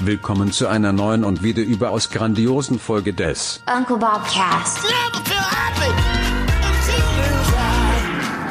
[0.00, 4.78] Willkommen zu einer neuen und wieder überaus grandiosen Folge des Uncle Bob Cast.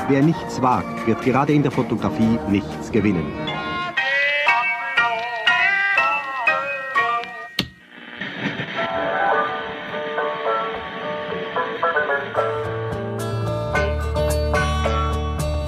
[0.07, 3.25] Wer nichts wagt, wird gerade in der Fotografie nichts gewinnen.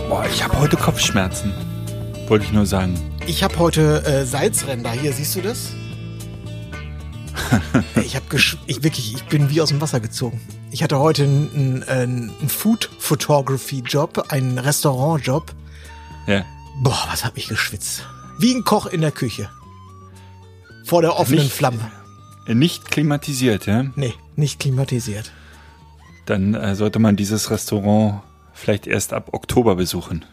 [0.07, 1.51] Boah, ich habe heute Kopfschmerzen.
[2.27, 2.93] Wollte ich nur sagen.
[3.29, 4.89] Ich habe heute äh, Salzränder.
[4.91, 5.73] Hier, siehst du das?
[8.03, 8.25] ich habe
[8.65, 10.41] ich wirklich, ich bin wie aus dem Wasser gezogen.
[10.71, 15.53] Ich hatte heute einen, einen, Food Photography Job, einen Restaurant Job.
[16.25, 16.43] Ja.
[16.81, 18.03] Boah, was hab ich geschwitzt.
[18.39, 19.47] Wie ein Koch in der Küche.
[20.83, 21.91] Vor der offenen Nicht- Flamme.
[22.47, 23.85] Nicht klimatisiert, ja?
[23.95, 25.31] Nee, nicht klimatisiert.
[26.25, 28.23] Dann äh, sollte man dieses Restaurant
[28.53, 30.25] vielleicht erst ab Oktober besuchen.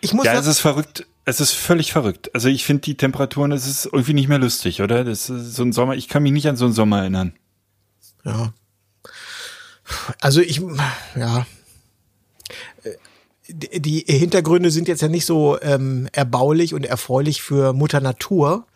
[0.00, 1.06] Ich muss Ja, es ist verrückt.
[1.24, 2.34] Es ist völlig verrückt.
[2.34, 5.04] Also ich finde die Temperaturen, das ist irgendwie nicht mehr lustig, oder?
[5.04, 5.94] Das ist so ein Sommer.
[5.94, 7.34] Ich kann mich nicht an so einen Sommer erinnern.
[8.24, 8.52] Ja.
[10.20, 10.60] Also ich,
[11.16, 11.46] ja.
[13.48, 18.66] Die die Hintergründe sind jetzt ja nicht so ähm, erbaulich und erfreulich für Mutter Natur.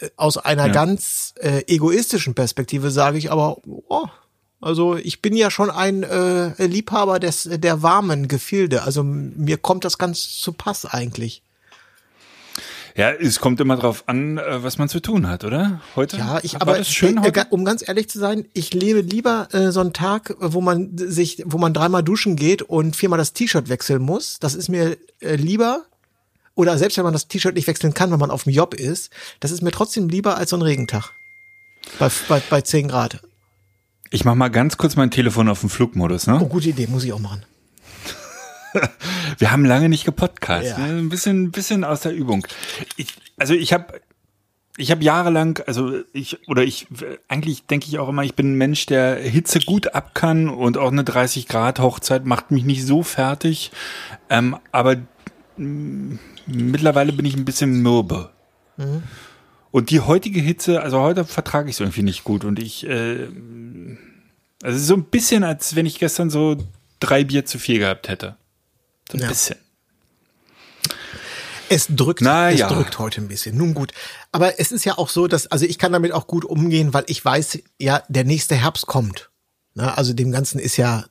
[0.00, 0.72] Äh, Aus einer Ja.
[0.72, 4.06] ganz äh, egoistischen Perspektive sage ich aber, oh,
[4.60, 8.82] also ich bin ja schon ein äh, Liebhaber des der warmen Gefilde.
[8.82, 11.42] Also mir kommt das ganz zu Pass eigentlich.
[12.96, 15.80] Ja, es kommt immer drauf an, äh, was man zu tun hat, oder?
[15.96, 16.18] Heute?
[16.18, 17.46] Ja, ich War aber das schön äh, heute?
[17.50, 21.42] um ganz ehrlich zu sein, ich lebe lieber äh, so einen Tag, wo man sich,
[21.46, 24.38] wo man dreimal duschen geht und viermal das T-Shirt wechseln muss.
[24.40, 25.84] Das ist mir äh, lieber.
[26.54, 29.10] Oder selbst wenn man das T-Shirt nicht wechseln kann, wenn man auf dem Job ist,
[29.38, 31.12] das ist mir trotzdem lieber als so ein Regentag.
[31.98, 33.22] Bei, bei, bei 10 Grad.
[34.10, 36.38] Ich mach mal ganz kurz mein Telefon auf den Flugmodus, ne?
[36.40, 37.44] Oh, gute Idee, muss ich auch machen.
[39.38, 40.66] Wir haben lange nicht gepodcast.
[40.66, 40.78] Ja.
[40.78, 40.98] Ne?
[40.98, 42.46] Ein bisschen, bisschen aus der Übung.
[42.96, 44.00] Ich, also ich habe
[44.76, 46.86] ich habe jahrelang, also ich, oder ich,
[47.28, 50.78] eigentlich denke ich auch immer, ich bin ein Mensch, der Hitze gut ab kann und
[50.78, 53.72] auch eine 30 Grad Hochzeit macht mich nicht so fertig.
[54.30, 54.96] Ähm, aber
[55.56, 56.14] mm,
[56.46, 58.30] mittlerweile bin ich ein bisschen mürbe.
[59.72, 63.28] Und die heutige Hitze, also heute vertrage ich es irgendwie nicht gut und ich, äh,
[64.62, 66.56] also es ist so ein bisschen, als wenn ich gestern so
[66.98, 68.36] drei Bier zu viel gehabt hätte.
[69.10, 69.28] So ein Ja.
[69.28, 69.56] bisschen.
[71.68, 72.68] Es drückt, Na es ja.
[72.68, 73.56] drückt heute ein bisschen.
[73.56, 73.92] Nun gut.
[74.32, 77.04] Aber es ist ja auch so, dass, also ich kann damit auch gut umgehen, weil
[77.06, 79.30] ich weiß, ja, der nächste Herbst kommt.
[79.74, 81.04] Na, also dem Ganzen ist ja,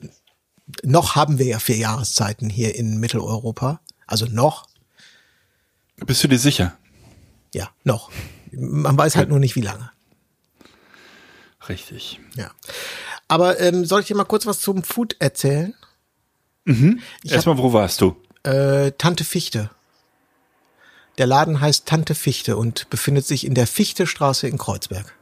[0.83, 3.79] noch haben wir ja vier Jahreszeiten hier in Mitteleuropa.
[4.05, 4.67] Also noch,
[6.05, 6.77] Bist du dir sicher?
[7.53, 8.11] ja, noch.
[8.51, 9.91] Man weiß halt nur nicht, wie lange.
[11.67, 12.19] Richtig.
[12.35, 12.51] Ja.
[13.27, 15.75] Aber ähm, soll ich dir mal kurz was zum Food erzählen?
[17.23, 18.15] Ich Erstmal, wo warst du?
[18.43, 19.71] Äh, Tante Fichte.
[21.17, 25.13] Der Laden heißt Tante Fichte und befindet sich in der Fichtestraße in Kreuzberg.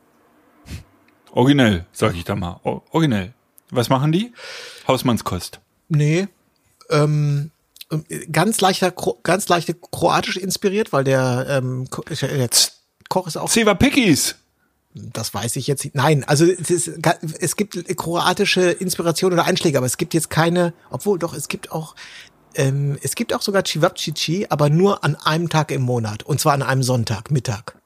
[1.32, 2.60] Originell, sag ich da mal.
[2.64, 3.34] O originell.
[3.70, 4.34] Was machen die?
[4.88, 5.60] Hausmannskost.
[5.90, 6.28] Nee.
[6.90, 7.52] Ähm,
[8.32, 8.94] ganz leichter,
[9.24, 11.88] ganz leichte kroatisch inspiriert, weil der, ähm,
[12.22, 12.50] der
[13.10, 13.50] Koch ist auch.
[13.50, 14.36] Zewa Pickies.
[14.94, 15.96] Das weiß ich jetzt nicht.
[15.96, 16.92] Nein, also es, ist,
[17.40, 21.72] es gibt kroatische Inspiration oder Einschläge, aber es gibt jetzt keine, obwohl doch, es gibt
[21.72, 21.96] auch,
[22.56, 26.24] ähm, es gibt auch sogar Cevapcici, aber nur an einem Tag im Monat.
[26.24, 27.78] Und zwar an einem Sonntag, Mittag.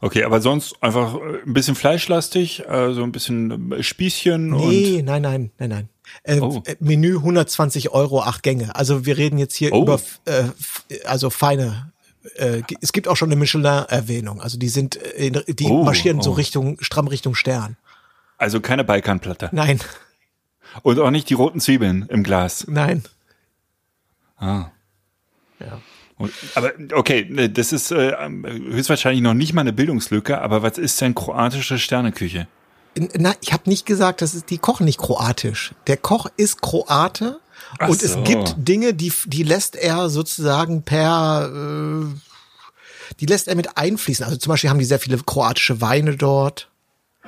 [0.00, 5.02] Okay, aber sonst einfach äh, ein bisschen fleischlastig, äh, so ein bisschen äh, Spießchen Nee,
[5.02, 5.88] nein, nein, nein, nein.
[6.22, 6.62] Äh, Oh.
[6.66, 8.76] äh, Menü 120 Euro, acht Gänge.
[8.76, 9.82] Also wir reden jetzt hier Oh.
[9.82, 10.44] über äh,
[11.06, 11.92] also feine.
[12.36, 14.40] Äh, es gibt auch schon eine Michelin-Erwähnung.
[14.40, 16.34] Also die sind, äh, in, die Oh, marschieren so oh.
[16.34, 17.76] Richtung stramm Richtung Stern.
[18.38, 19.48] also keine Balkanplatte.
[19.52, 19.80] Nein,
[20.82, 22.66] Und auch nicht die roten Zwiebeln im Glas.
[22.68, 23.04] nein.
[24.38, 24.66] Ah.
[25.60, 25.80] Ja.
[26.18, 28.12] Und, aber okay, ne, das ist äh,
[28.70, 32.46] höchstwahrscheinlich noch nicht mal eine Bildungslücke, aber was ist denn kroatische Sterneküche?
[33.14, 35.74] Na, ich habe nicht gesagt, dass die kochen nicht kroatisch.
[35.86, 37.40] Der Koch ist Kroate
[37.78, 38.06] Ach und so.
[38.06, 42.06] es gibt Dinge, die die lässt er sozusagen per äh,
[43.20, 44.24] die lässt er mit einfließen.
[44.24, 46.68] Also zum Beispiel haben die sehr viele kroatische Weine dort.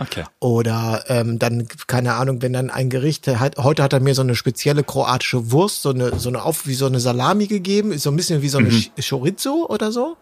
[0.00, 0.24] Okay.
[0.38, 4.22] Oder ähm, dann, keine Ahnung, wenn dann ein Gericht, hat, heute hat er mir so
[4.22, 8.04] eine spezielle kroatische Wurst, so eine, so eine auf, wie so eine Salami gegeben, ist
[8.04, 10.16] so ein bisschen wie so eine Ch- Chorizo oder so.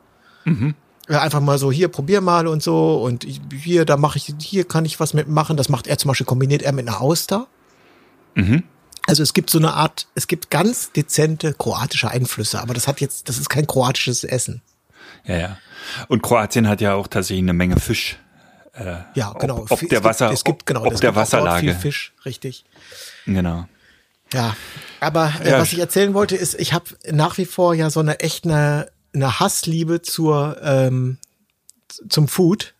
[1.09, 3.03] Ja, einfach mal so, hier, probier mal und so.
[3.03, 5.59] Und hier, da mache ich, hier kann ich was mitmachen.
[5.59, 7.47] Das macht er zum Beispiel, kombiniert er mit einer Auster.
[9.07, 13.01] Also es gibt so eine Art, es gibt ganz dezente kroatische Einflüsse, aber das hat
[13.01, 14.63] jetzt, das ist kein kroatisches Essen.
[15.25, 15.59] Ja, ja.
[16.09, 18.19] Und Kroatien hat ja auch tatsächlich eine Menge Fisch.
[19.15, 19.61] Ja, genau.
[19.63, 21.61] ob Es der gibt- Wasser- es gibt, genau, ob es der gibt Wasserlage.
[21.69, 22.65] Viel Fisch, richtig.
[23.25, 23.67] Genau.
[24.35, 24.55] Ja,
[25.01, 28.01] aber äh, Ja, was ich erzählen wollte, ist, ich habe nach wie vor ja so
[28.01, 31.17] eine echt eine eine Hassliebe zur ähm,
[32.11, 32.75] zum Food,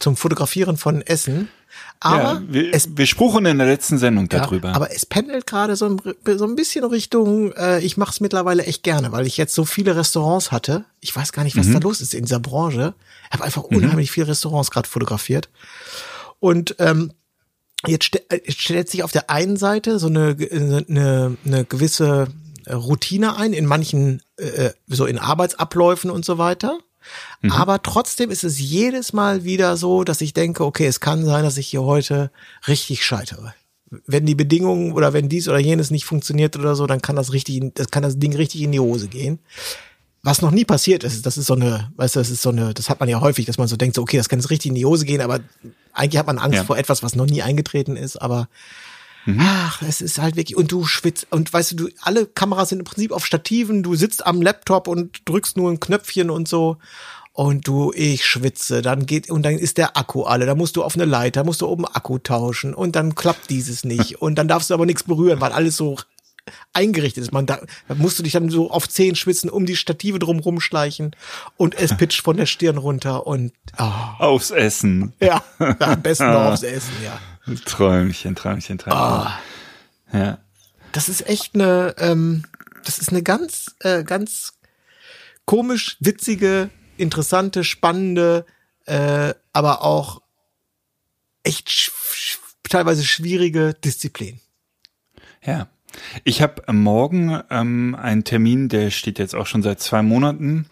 [0.00, 1.48] zum Fotografieren von Essen.
[2.04, 4.74] Aber ja, wir, es wir spruchen in der letzten Sendung ja, darüber.
[4.74, 6.00] aber es pendelt gerade so ein,
[6.36, 9.64] so ein bisschen Richtung, äh, ich mache es mittlerweile echt gerne, weil ich jetzt so
[9.64, 10.84] viele Restaurants hatte.
[10.98, 12.94] Ich weiß gar nicht, was da los ist in dieser Branche.
[13.26, 15.48] Ich habe einfach unheimlich viele Restaurants gerade fotografiert.
[16.40, 17.12] Und ähm,
[17.86, 22.26] jetzt, ste äh, jetzt stellt sich auf der einen Seite so eine, eine, eine gewisse
[22.68, 26.80] Routine ein in manchen, äh, so in Arbeitsabläufen und so weiter.
[27.50, 31.44] Aber trotzdem ist es jedes Mal wieder so, dass ich denke, okay, es kann sein,
[31.44, 32.30] dass ich hier heute
[32.68, 33.54] richtig scheitere.
[34.06, 37.32] Wenn die Bedingungen oder wenn dies oder jenes nicht funktioniert oder so, dann kann das
[37.32, 39.38] richtig, das kann das Ding richtig in die Hose gehen.
[40.22, 42.72] Was noch nie passiert ist, das ist so eine, weißt du, das ist so eine,
[42.74, 44.68] das hat man ja häufig, dass man so denkt, so, okay, das kann jetzt richtig
[44.68, 45.40] in die Hose gehen, aber
[45.92, 46.64] eigentlich hat man Angst Ja.
[46.64, 48.48] vor etwas, was noch nie eingetreten ist, aber
[49.38, 52.80] Ach, es ist halt wirklich, und du schwitzt, und weißt du, du, alle Kameras sind
[52.80, 56.78] im Prinzip auf Stativen, du sitzt am Laptop und drückst nur ein Knöpfchen und so.
[57.34, 60.82] Und du, ich schwitze, dann geht, und dann ist der Akku alle, da musst du
[60.82, 64.48] auf eine Leiter, musst du oben Akku tauschen, und dann klappt dieses nicht, und dann
[64.48, 65.96] darfst du aber nichts berühren, weil alles so
[66.72, 67.32] eingerichtet ist.
[67.32, 70.40] Man, da, da musst du dich dann so auf Zehen schwitzen, um die Stative drum
[70.40, 71.16] rumschleichen,
[71.56, 75.14] und es pitcht von der Stirn runter, und, ah, Aufs Essen.
[75.20, 77.18] ja, am besten noch aufs Essen, ja.
[77.64, 79.32] Träumchen, Träumchen, Träumchen.
[80.12, 80.38] Ja.
[80.92, 82.44] Das ist echt eine, ähm,
[82.84, 84.54] das ist eine ganz, äh, ganz
[85.44, 88.46] komisch, witzige, interessante, spannende,
[88.86, 90.22] äh, aber auch
[91.42, 94.40] echt sch sch teilweise schwierige Disziplin.
[95.42, 95.68] Ja.
[96.24, 100.66] Ich habe morgen ähm, einen Termin, der steht jetzt auch schon seit zwei Monaten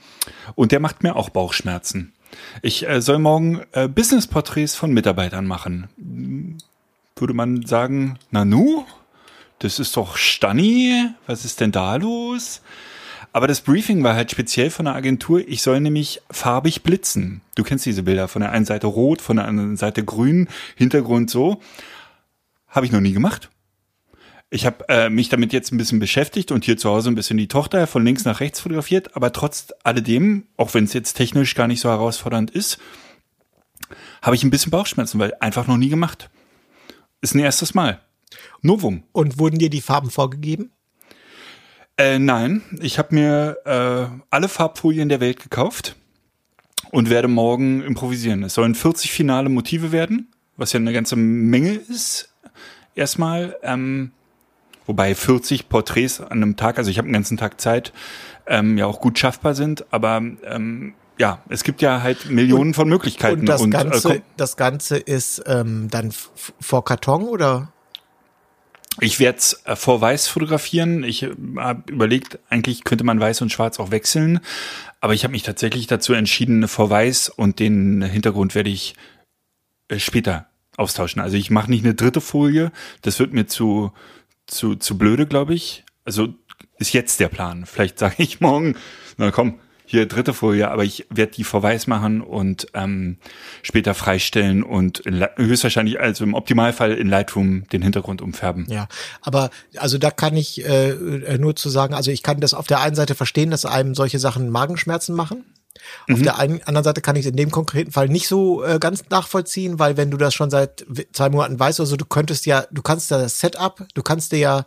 [0.55, 2.15] und der macht mir auch Bauchschmerzen.
[2.63, 5.89] Ich äh, soll morgen äh, Businessporträts von Mitarbeitern machen.
[7.17, 8.85] Würde man sagen, Nanu,
[9.59, 12.63] das ist doch Stanni, was ist denn da los?
[13.33, 15.47] Aber das Briefing war halt speziell von der Agentur.
[15.47, 17.43] Ich soll nämlich farbig blitzen.
[17.55, 18.27] Du kennst diese Bilder.
[18.27, 21.61] Von der einen Seite rot, von der anderen Seite grün, Hintergrund so.
[22.69, 23.51] Habe ich noch nie gemacht.
[24.53, 27.39] Ich habe äh, mich damit jetzt ein bisschen beschäftigt und hier zu Hause ein bisschen
[27.39, 31.55] die Tochter von links nach rechts fotografiert, aber trotz alledem, auch wenn es jetzt technisch
[31.55, 32.79] gar nicht so herausfordernd ist,
[34.23, 36.31] habe ich ein bisschen Bauchschmerzen, weil einfach noch nie gemacht.
[37.21, 38.01] Ist ein erstes Mal.
[38.61, 39.05] Novum.
[39.13, 40.73] Und wurden dir die Farben vorgegeben?
[41.97, 45.97] Äh, nein, ich habe mir äh, alle Farbfolien der Welt gekauft
[46.91, 48.43] und werde morgen improvisieren.
[48.43, 52.35] Es sollen 40 finale Motive werden, was ja eine ganze Menge ist.
[52.95, 54.13] Erstmal, ähm,
[54.91, 57.93] wobei 40 Porträts an einem Tag, also ich habe einen ganzen Tag Zeit,
[58.49, 62.89] ähm, ja auch gut schaffbar sind, aber ähm, ja, es gibt ja halt Millionen von
[62.89, 63.41] Möglichkeiten.
[63.41, 66.13] Und das äh, Ganze, komm- das Ganze ist ähm, dann
[66.61, 67.73] vor Karton oder?
[68.99, 71.05] Ich werde es äh, vor Weiß fotografieren.
[71.05, 74.41] Ich äh, habe überlegt, eigentlich könnte man Weiß und Schwarz auch wechseln,
[75.01, 78.95] aber ich habe mich tatsächlich dazu entschieden, vor Weiß und den Hintergrund werde ich
[79.87, 80.47] äh, später
[80.77, 81.21] austauschen.
[81.23, 82.73] Also ich mache nicht eine dritte Folie,
[83.03, 83.93] das wird mir zu
[84.51, 85.85] zu zu blöde, glaube ich.
[86.05, 86.35] Also
[86.79, 87.67] ist jetzt der Plan.
[87.67, 88.77] Vielleicht sage ich morgen,
[89.17, 93.19] na komm, hier dritte Folie, aber ich werde die vor Weiß machen und ähm,
[93.63, 98.67] später freistellen und in, Li- höchstwahrscheinlich, also im Optimalfall in Lightroom den Hintergrund umfärben.
[98.69, 98.87] Ja,
[99.21, 102.69] aber also da kann ich äh, äh, nur zu sagen, also ich kann das auf
[102.69, 105.45] der einen Seite verstehen, dass einem solche Sachen Magenschmerzen machen.
[106.11, 108.79] Auf der einen, anderen Seite kann ich es in dem konkreten Fall nicht so äh,
[108.79, 112.67] ganz nachvollziehen, weil wenn du das schon seit zwei Monaten weißt, also du könntest ja,
[112.71, 114.67] du kannst da das Setup, du kannst dir ja,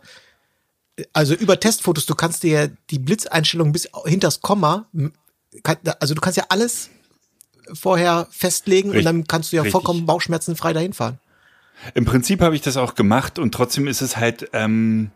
[1.12, 4.86] also über Testfotos, du kannst dir ja die Blitzeinstellung bis hinters Komma,
[5.62, 6.88] kann, also du kannst ja alles
[7.72, 9.72] vorher festlegen und Richtig, dann kannst du ja richtig.
[9.72, 11.18] vollkommen bauchschmerzenfrei dahin fahren.
[11.94, 15.10] Im Prinzip habe ich das auch gemacht und trotzdem ist es halt, ähm,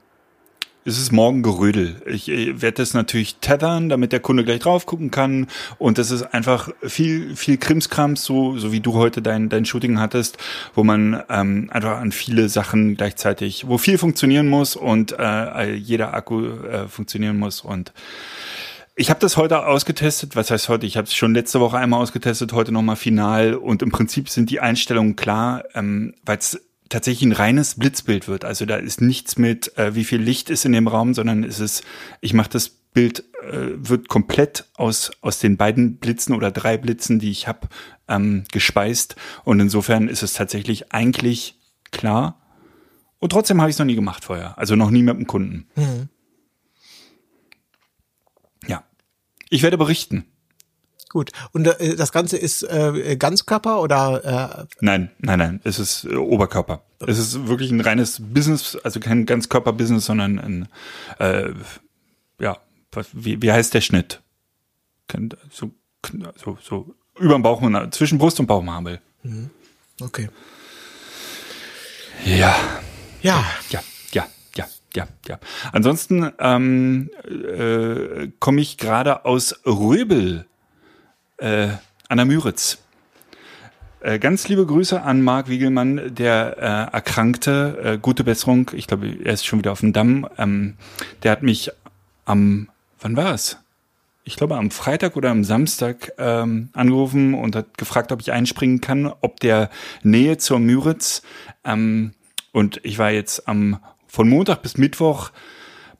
[0.89, 2.03] ist es morgen Gerödel.
[2.07, 5.47] Ich äh, werde das natürlich tethern, damit der Kunde gleich drauf gucken kann
[5.79, 10.01] und das ist einfach viel, viel Krimskrams, so, so wie du heute dein, dein Shooting
[10.01, 10.39] hattest,
[10.75, 16.15] wo man ähm, einfach an viele Sachen gleichzeitig, wo viel funktionieren muss und äh, jeder
[16.15, 17.93] Akku äh, funktionieren muss und
[19.01, 20.35] ich habe das heute ausgetestet.
[20.35, 20.85] Was heißt heute?
[20.85, 23.55] Ich habe es schon letzte Woche einmal ausgetestet, heute nochmal final.
[23.55, 28.45] Und im Prinzip sind die Einstellungen klar, ähm, weil es tatsächlich ein reines Blitzbild wird.
[28.45, 31.61] Also da ist nichts mit, äh, wie viel Licht ist in dem Raum, sondern es
[31.61, 31.85] ist,
[32.21, 37.19] ich mache das Bild, äh, wird komplett aus, aus den beiden Blitzen oder drei Blitzen,
[37.19, 37.69] die ich habe,
[38.09, 39.17] ähm, gespeist.
[39.45, 41.59] Und insofern ist es tatsächlich eigentlich
[41.91, 42.41] klar.
[43.19, 44.59] Und trotzdem habe ich es noch nie gemacht vorher.
[44.59, 45.67] Also noch nie mit dem Kunden.
[48.67, 48.85] Ja.
[49.51, 50.25] Ich werde berichten.
[51.09, 51.31] Gut.
[51.53, 55.61] Und äh, das Ganze ist äh, Ganzkörper oder äh, Nein, nein, nein.
[55.65, 56.83] Es ist äh, Oberkörper.
[57.07, 60.69] Es ist wirklich ein reines Business, also kein Ganzkörper-Business, sondern ein,
[61.19, 61.51] äh,
[62.41, 62.59] ja,
[62.93, 64.21] was, wie, wie heißt der Schnitt?
[65.51, 65.71] So,
[66.37, 69.01] so, so über dem Bauch, zwischen Brust und Bauchnabel.
[70.01, 70.29] Okay.
[72.25, 72.55] Ja.
[73.23, 75.41] Ja, Ja, ja, ja, ja, ja.
[75.73, 80.47] Ansonsten ähm, äh, komme ich gerade aus Röbel
[81.39, 81.69] äh,
[82.09, 82.79] an der Müritz.
[84.01, 87.79] Äh, ganz liebe Grüße an Marc Wiegelmann, der äh, Erkrankte.
[87.83, 88.71] Äh, gute Besserung.
[88.75, 90.29] Ich glaube, er ist schon wieder auf dem Damm.
[90.39, 90.75] Ähm,
[91.23, 91.71] der hat mich
[92.25, 92.69] am,
[93.01, 93.59] wann war es?
[94.23, 98.81] Ich glaube, am Freitag oder am Samstag ähm, angerufen und hat gefragt, ob ich einspringen
[98.81, 99.71] kann, ob der
[100.03, 101.23] Nähe zur Müritz.
[101.65, 102.13] Ähm,
[102.53, 105.31] und ich war jetzt am von Montag bis Mittwoch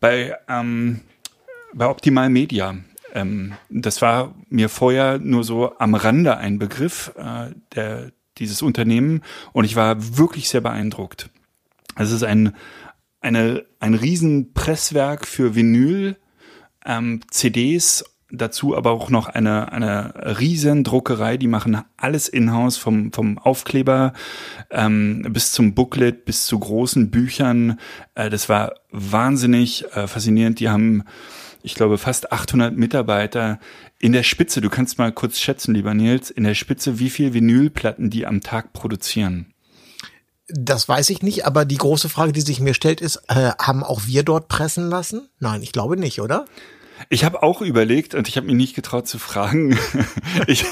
[0.01, 1.01] bei ähm,
[1.73, 2.77] bei Optimal Media.
[3.19, 9.23] Ähm, das war mir vorher nur so am Rande ein Begriff äh, der dieses Unternehmen
[9.53, 11.31] und ich war wirklich sehr beeindruckt.
[11.97, 12.55] Es ist ein
[13.21, 16.17] eine ein riesen Presswerk für Vinyl,
[16.87, 23.39] ähm, CDs, dazu aber auch noch eine eine riesen die machen alles in-house vom vom
[23.39, 24.13] Aufkleber
[24.71, 27.81] ähm, bis zum Booklet bis zu großen Büchern.
[28.15, 30.61] Äh, das war wahnsinnig äh, faszinierend.
[30.61, 31.03] Die haben
[31.63, 33.59] ich glaube, fast 800 Mitarbeiter
[33.99, 34.61] in der Spitze.
[34.61, 38.41] Du kannst mal kurz schätzen, lieber Nils, in der Spitze, wie viel Vinylplatten die am
[38.41, 39.53] Tag produzieren.
[40.49, 43.85] das weiß ich nicht, aber die große Frage, die sich mir stellt, ist, äh, haben
[43.85, 45.29] auch wir dort pressen lassen?
[45.41, 46.47] Nein, ich glaube nicht, oder?
[47.11, 49.79] Ich habe auch überlegt und ich habe mich nicht getraut zu fragen.
[50.47, 50.65] ich,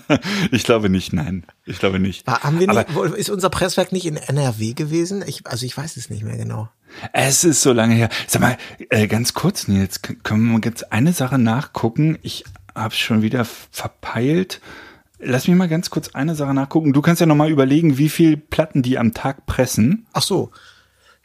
[0.50, 1.44] ich glaube nicht, nein.
[1.64, 2.26] Ich glaube nicht.
[2.26, 5.22] War, haben wir Aber nicht, wo- ist unser Presswerk nicht in NRW gewesen?
[5.26, 6.68] Ich, also ich weiß es nicht mehr genau.
[7.12, 8.08] es ist so lange her.
[8.26, 8.56] Sag mal,
[8.90, 12.18] äh, ganz kurz, Nils, können wir mal jetzt eine Sache nachgucken?
[12.22, 12.44] Ich
[12.74, 14.60] habe schon wieder verpeilt.
[15.18, 16.92] Lass mich mal ganz kurz eine Sache nachgucken.
[16.92, 20.06] Du kannst ja noch mal überlegen, wie viel Platten die am Tag pressen.
[20.12, 20.50] Ach so.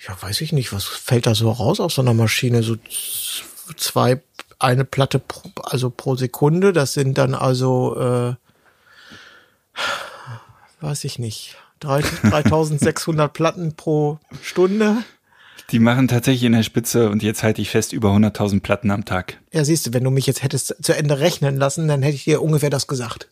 [0.08, 0.72] Ja, weiß ich nicht.
[0.74, 2.62] Was fällt da so raus aus so einer Maschine?
[2.62, 2.76] So
[3.76, 4.22] zwei,
[4.60, 6.74] eine Platte pro, also pro Sekunde.
[6.74, 8.36] Das sind dann also, äh,
[10.82, 11.58] weiß ich nicht.
[11.80, 14.98] Drei- 3600 Platten pro Stunde.
[15.72, 19.04] Die machen tatsächlich in der Spitze und jetzt halte ich fest über 100.000 Platten am
[19.04, 19.38] Tag.
[19.52, 22.24] Ja, siehst du, wenn du mich jetzt hättest zu Ende rechnen lassen, dann hätte ich
[22.24, 23.28] dir ungefähr das gesagt.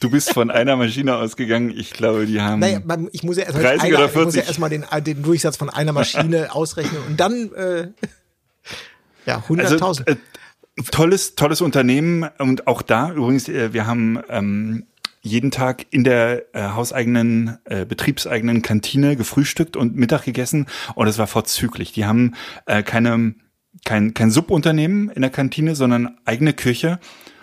[0.00, 1.72] Du bist von einer Maschine ausgegangen.
[1.74, 2.60] Ich glaube, die haben.
[2.60, 4.46] Naja, man, ich muss ja erstmal 30 oder ich muss ja 40.
[4.48, 7.88] erstmal den, den Durchsatz von einer Maschine ausrechnen und dann äh,
[9.24, 9.82] ja 100.000.
[9.82, 10.16] Also, äh,
[10.90, 14.84] tolles, tolles Unternehmen und auch da übrigens, äh, wir haben ähm,
[15.26, 21.18] jeden Tag in der äh, hauseigenen, äh, betriebseigenen Kantine gefrühstückt und Mittag gegessen und es
[21.18, 21.92] war vorzüglich.
[21.92, 22.34] Die haben
[22.66, 23.34] äh, keine,
[23.84, 26.98] kein, kein Subunternehmen in der Kantine, sondern eigene Küche.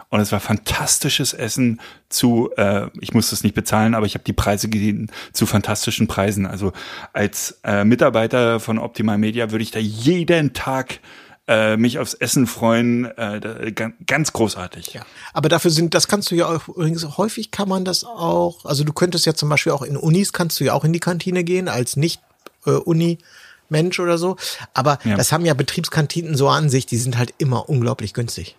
[0.10, 4.24] Und es war fantastisches Essen zu, äh, ich musste es nicht bezahlen, aber ich habe
[4.24, 6.46] die Preise gesehen zu fantastischen Preisen.
[6.46, 6.72] Also
[7.14, 11.00] als äh, Mitarbeiter von Optimal Media würde ich da jeden Tag
[11.48, 13.06] äh, mich aufs Essen freuen.
[13.18, 13.74] Äh,
[14.06, 14.94] ganz, großartig.
[14.94, 18.64] Ja, aber dafür sind, das kannst du ja auch, übrigens häufig kann man das auch,
[18.66, 21.00] also du könntest ja zum Beispiel auch in Unis, kannst du ja auch in die
[21.02, 22.22] Kantine gehen, als nicht
[22.66, 24.38] äh, Uni-Mensch oder so.
[24.74, 25.18] Aber Ja.
[25.18, 28.56] das haben ja Betriebskantinen so an sich, die sind halt immer unglaublich günstig.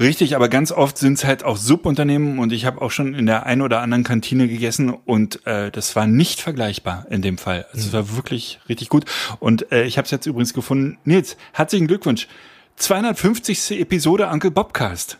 [0.00, 3.26] Richtig, aber ganz oft sind es halt auch Subunternehmen und ich habe auch schon in
[3.26, 7.66] der einen oder anderen Kantine gegessen und äh, das war nicht vergleichbar in dem Fall.
[7.72, 9.04] Also es war wirklich richtig gut.
[9.40, 10.98] Und äh, ich habe es jetzt übrigens gefunden.
[11.04, 12.28] Nils, herzlichen Glückwunsch.
[12.76, 13.80] 250.
[13.80, 15.18] Episode Uncle Bobcast.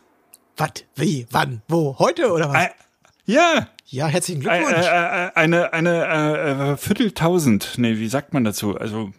[0.57, 0.71] Was?
[0.95, 1.27] Wie?
[1.31, 1.63] Wann?
[1.69, 1.99] Wo?
[1.99, 2.65] Heute oder was?
[2.65, 2.69] Äh,
[3.27, 4.87] ja, ja, herzlichen äh, Glückwunsch.
[4.87, 7.75] äh, äh, eine eine äh, äh, Vierteltausend.
[7.77, 8.77] Nee, wie sagt man dazu?
[8.77, 9.13] Also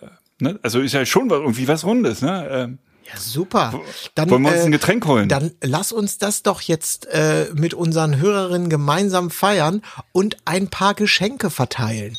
[0.00, 0.06] äh,
[0.40, 0.58] ne?
[0.62, 2.48] also ist ja schon was, irgendwie was Rundes, ne?
[2.50, 3.80] Ähm, ja, super.
[4.14, 5.28] Dann, wollen wir uns äh, ein Getränk holen?
[5.28, 9.82] Dann lass uns das doch jetzt äh, mit unseren Hörerinnen gemeinsam feiern
[10.12, 12.16] und ein paar Geschenke verteilen.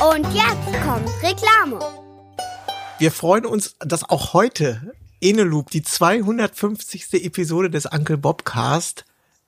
[0.00, 1.78] Und jetzt kommt Reklame.
[2.98, 7.24] Wir freuen uns, dass auch heute Eneloop, die 250.
[7.24, 9.04] Episode des Uncle Bobcast,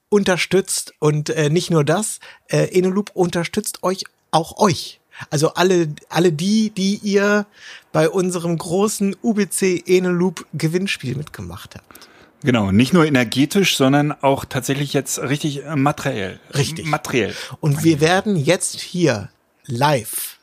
[0.08, 0.94] unterstützt.
[0.98, 5.00] Und äh, nicht nur das, äh, Eneloop unterstützt euch auch euch.
[5.30, 7.46] Also alle, alle die, die ihr
[7.92, 12.08] bei unserem großen UBC Eneloop Gewinnspiel mitgemacht habt.
[12.42, 16.40] Genau, nicht nur energetisch, sondern auch tatsächlich jetzt richtig äh, materiell.
[16.54, 16.86] Richtig.
[16.86, 17.34] Materiell.
[17.60, 19.30] Und wir werden jetzt hier
[19.64, 20.38] live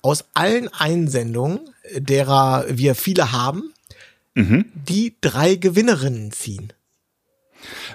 [0.00, 1.60] aus allen Einsendungen,
[1.96, 3.74] derer wir viele haben,
[4.36, 6.72] die drei Gewinnerinnen ziehen.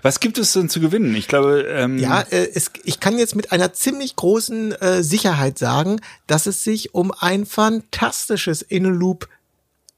[0.02, 1.16] Was gibt es denn zu gewinnen?
[1.16, 5.58] Ich glaube, ähm, Ja, äh, es, ich kann jetzt mit einer ziemlich großen äh, Sicherheit
[5.60, 9.28] sagen, dass es sich um ein fantastisches Inneloop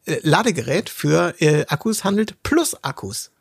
[0.06, 3.32] äh, Ladegerät für äh, Akkus handelt, plus Akkus.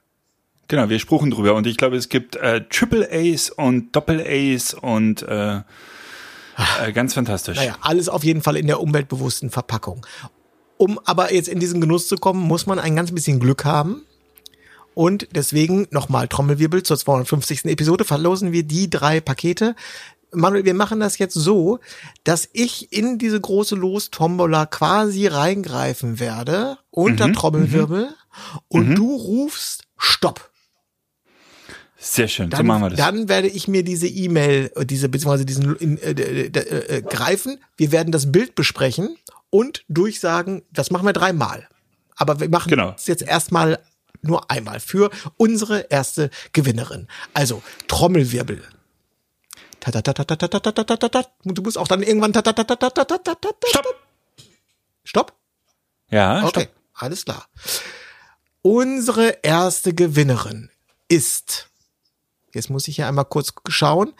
[0.69, 1.55] genau, wir spruchen drüber.
[1.55, 7.15] Und ich glaube, es gibt äh, Triple A's und Doppel A's und äh, äh, ganz
[7.15, 7.57] fantastisch.
[7.57, 10.07] Naja, alles auf jeden Fall in der umweltbewussten Verpackung.
[10.77, 14.03] Um aber jetzt in diesen Genuss zu kommen, muss man ein ganz bisschen Glück haben.
[15.01, 17.65] Und deswegen nochmal Trommelwirbel zur 250.
[17.65, 19.75] Episode verlosen wir die drei Pakete.
[20.31, 21.79] Manuel, wir machen das jetzt so,
[22.25, 28.15] dass ich in diese große Los-Tombola quasi reingreifen werde unter Mhm, Trommelwirbel
[28.69, 30.51] und du rufst Stopp.
[31.97, 32.99] Sehr schön, so Dann, machen wir das.
[32.99, 36.47] dann werde ich mir diese E-Mail, äh, diese beziehungsweise diesen äh, äh,
[36.99, 37.59] äh, greifen.
[37.79, 39.17] Wir werden das Bild besprechen
[39.49, 40.61] und durchsagen.
[40.71, 41.69] Das machen wir dreimal.
[42.17, 42.95] Aber wir machen Genau.
[42.99, 43.79] es jetzt erstmal
[44.23, 47.09] nur einmal für unsere erste Gewinnerin.
[47.35, 48.63] Also Trommelwirbel.
[51.45, 52.33] Du musst auch dann irgendwann.
[52.33, 53.87] Stopp!
[55.05, 55.33] Stopp?
[56.11, 56.69] Ja, okay.
[56.95, 57.47] Alles klar.
[58.63, 60.71] Unsere erste Gewinnerin
[61.09, 61.69] ist,
[62.53, 64.13] jetzt muss ich hier einmal kurz schauen,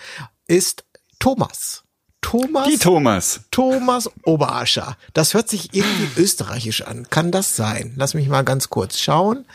[0.47, 0.85] ist
[1.19, 1.85] Thomas.
[2.23, 2.69] Thomas.
[2.69, 3.41] Die Thomas.
[3.51, 4.97] Thomas Oberascher.
[5.15, 7.09] Das hört sich irgendwie österreichisch an.
[7.11, 7.95] Kann das sein?
[7.97, 9.47] Lass mich mal ganz kurz schauen.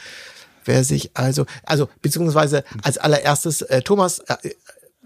[0.66, 4.36] Wer sich also, also beziehungsweise als allererstes äh, Thomas äh,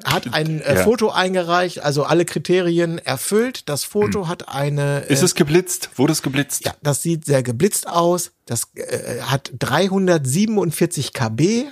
[0.03, 0.83] hat ein äh, Ja.
[0.83, 3.67] Foto eingereicht, also alle Kriterien erfüllt.
[3.67, 5.89] Das Foto hat eine Ist es geblitzt?
[5.95, 6.65] Wurde es geblitzt?
[6.65, 8.31] ja, das sieht sehr geblitzt aus.
[8.45, 11.65] Das äh, hat 347 KB,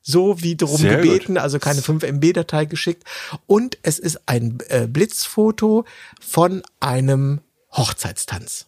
[0.00, 3.02] so wie darum Sehr gebeten, also keine 5 MB Datei geschickt.
[3.46, 5.84] Und es ist ein äh, Blitzfoto
[6.20, 7.40] von einem
[7.72, 8.65] Hochzeitstanz.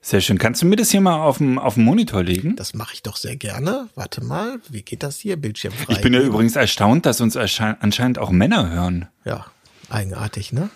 [0.00, 0.38] Sehr schön.
[0.38, 2.56] Kannst du mir das hier mal auf dem, auf dem Monitor legen?
[2.56, 3.88] Das mache ich doch sehr gerne.
[3.94, 5.36] Warte mal, wie geht das hier?
[5.36, 5.94] Bildschirm frei.
[5.94, 9.08] Ich bin ja übrigens erstaunt, dass uns anscheinend auch Männer hören.
[9.24, 9.46] Ja,
[9.90, 10.70] eigenartig, ne?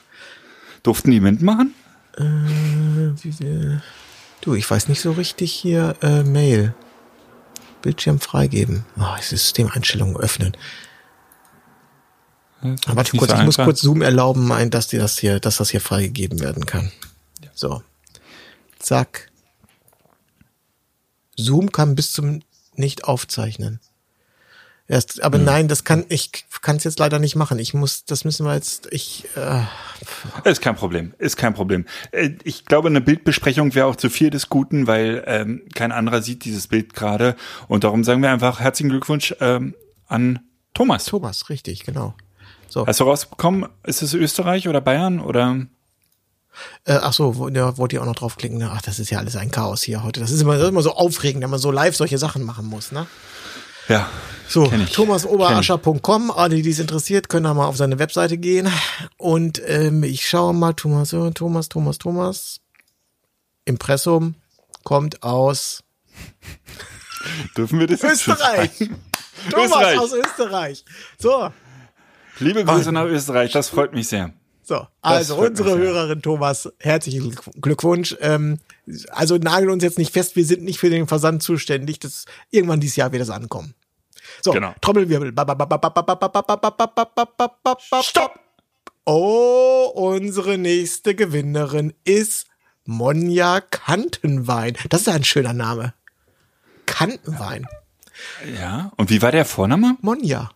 [0.83, 1.73] Durften die mitmachen?
[2.17, 3.83] Wir-
[4.43, 6.75] Du, ich weiß nicht so richtig hier äh, Mail.
[7.81, 8.85] Bildschirm freigeben.
[8.99, 10.57] Oh, Systemeinstellungen öffnen.
[12.87, 15.71] Aber warte kurz, so ich muss kurz Zoom erlauben, dass dir das hier, dass das
[15.71, 16.91] hier freigegeben werden kann.
[17.55, 17.83] So.
[18.83, 19.31] Zack.
[21.37, 22.43] Zoom kann bis zum
[22.75, 23.81] nicht aufzeichnen.
[24.89, 27.59] Erst, aber nein, das kann ich kann es jetzt leider nicht machen.
[27.59, 28.89] Ich muss, das müssen wir jetzt.
[28.93, 29.63] Ich äh,
[30.45, 31.87] Ist kein Problem, ist kein Problem.
[32.11, 36.21] Äh, Ich glaube, eine Bildbesprechung wäre auch zu viel des Guten, weil ähm, kein anderer
[36.21, 37.37] sieht dieses Bild gerade.
[37.69, 39.75] Und darum sagen wir einfach herzlichen Glückwunsch ähm,
[40.09, 40.41] an
[40.75, 41.05] Thomas.
[41.05, 42.15] Thomas, richtig, genau.
[42.69, 45.67] So, Hast du rausbekommen, ist es Österreich oder Bayern oder?
[46.85, 48.59] Äh, ach so, wo, ja, wollte ich auch noch draufklicken.
[48.59, 48.71] ne?
[48.73, 50.21] Ach, das ist ja alles ein Chaos hier heute.
[50.21, 52.67] Das ist immer, das ist immer so aufregend, wenn man so live solche Sachen machen
[52.67, 53.07] muss, ne?
[53.89, 54.09] Ja.
[54.49, 58.71] So, thomasoberascher.com, alle, die es interessiert, können da mal auf seine Webseite gehen.
[59.17, 62.61] Und ähm, ich schaue mal, Thomas, äh, Thomas, Thomas, Thomas.
[63.65, 64.35] Impressum
[64.85, 65.83] kommt aus
[67.57, 68.71] Dürfen wir das Österreich.
[69.51, 69.99] Thomas Österreich.
[69.99, 70.85] aus Österreich.
[71.19, 71.51] So,
[72.39, 74.33] Liebe Grüße nach Österreich, das freut mich sehr.
[74.63, 74.87] So.
[75.01, 75.89] Also unsere mich.
[75.89, 78.17] Hörerin Thomas, herzlichen Glück- Glückwunsch.
[78.21, 78.59] Ähm,
[79.11, 81.99] also nageln uns jetzt nicht fest, wir sind nicht für den Versand zuständig.
[81.99, 83.75] Das, irgendwann dieses Jahr wird das ankommen.
[84.41, 84.75] So, Genau.
[84.81, 85.33] Trommelwirbel.
[88.03, 88.39] Stopp!
[89.05, 92.47] Oh, unsere nächste Gewinnerin ist
[92.85, 94.77] Monja Kantenwein.
[94.91, 95.93] Das ist ein schöner Name.
[96.87, 97.67] Kantenwein.
[98.61, 98.93] Ja.
[98.97, 99.97] Und wie war der Vorname?
[100.01, 100.51] Monja.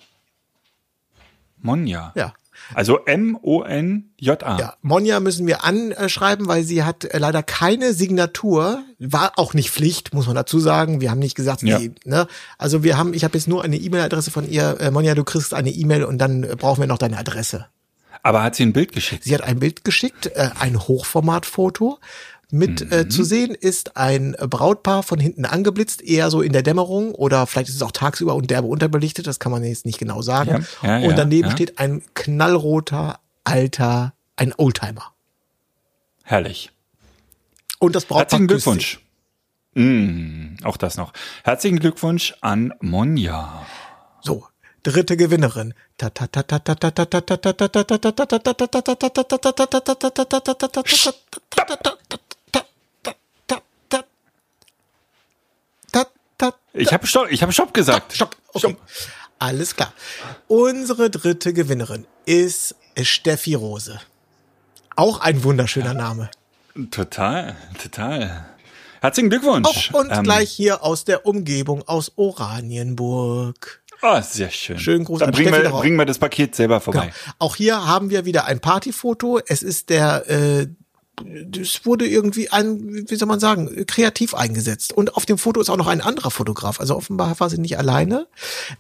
[1.59, 2.13] Monja.
[2.15, 2.35] Ja.
[2.75, 4.59] Also M-O-N-J-A.
[4.59, 8.83] Ja, Monja müssen wir anschreiben, weil sie hat äh, leider keine Signatur.
[8.99, 11.01] War auch nicht Pflicht, muss man dazu sagen.
[11.01, 11.79] Wir haben nicht gesagt, Ja.
[11.79, 12.27] sie, ne?
[12.59, 14.77] Also wir haben, ich habe jetzt nur eine E-Mail-Adresse von ihr.
[14.81, 17.67] Äh, Monja, du kriegst eine E-Mail und dann äh, brauchen wir noch deine Adresse.
[18.23, 19.23] Aber hat sie ein Bild geschickt?
[19.25, 21.99] Sie hat ein Bild geschickt, äh, ein Hochformatfoto.
[22.53, 27.13] Mit äh, zu sehen ist ein Brautpaar von hinten angeblitzt, eher so in der Dämmerung
[27.13, 30.23] oder vielleicht ist es auch tagsüber und derbe unterbelichtet, das kann man jetzt nicht genau
[30.23, 30.65] sagen.
[30.83, 31.53] Ja, ja, und daneben ja.
[31.53, 35.13] steht ein knallroter, alter, ein Oldtimer.
[36.23, 36.71] Herrlich.
[37.81, 38.47] Und das Brautpaar Herzlichen.
[38.47, 39.01] Glückwunsch.
[39.75, 41.13] Mm, auch das noch.
[41.43, 43.67] Herzlichen Glückwunsch an Monja.
[44.21, 44.47] So,
[44.85, 45.75] dritte Gewinnerin.
[56.77, 58.13] Ich habe Stopp, ich habe Stopp gesagt.
[58.13, 58.37] Stopp.
[58.53, 58.77] Okay.
[59.39, 59.93] Alles klar.
[60.47, 64.01] Unsere dritte Gewinnerin ist Steffi Rose.
[64.95, 66.31] Auch ein wunderschöner Name.
[66.91, 68.47] Total, total.
[69.01, 69.91] Herzlichen Glückwunsch.
[69.93, 73.83] Auch und Ähm, gleich hier aus der Umgebung, aus Oranienburg.
[74.03, 74.79] Oh, sehr schön.
[74.79, 77.07] Schönen Gruß Dann an bringen wir, bringen wir das Paket selber vorbei.
[77.07, 77.35] Genau.
[77.39, 79.41] Auch hier haben wir wieder ein Partyfoto.
[79.47, 80.67] Es ist der, äh,
[81.25, 84.93] das wurde irgendwie ein, wie soll man sagen, kreativ eingesetzt.
[84.93, 86.81] Und auf dem Foto ist auch noch ein anderer Fotograf.
[86.81, 88.27] Also offenbar war sie nicht alleine.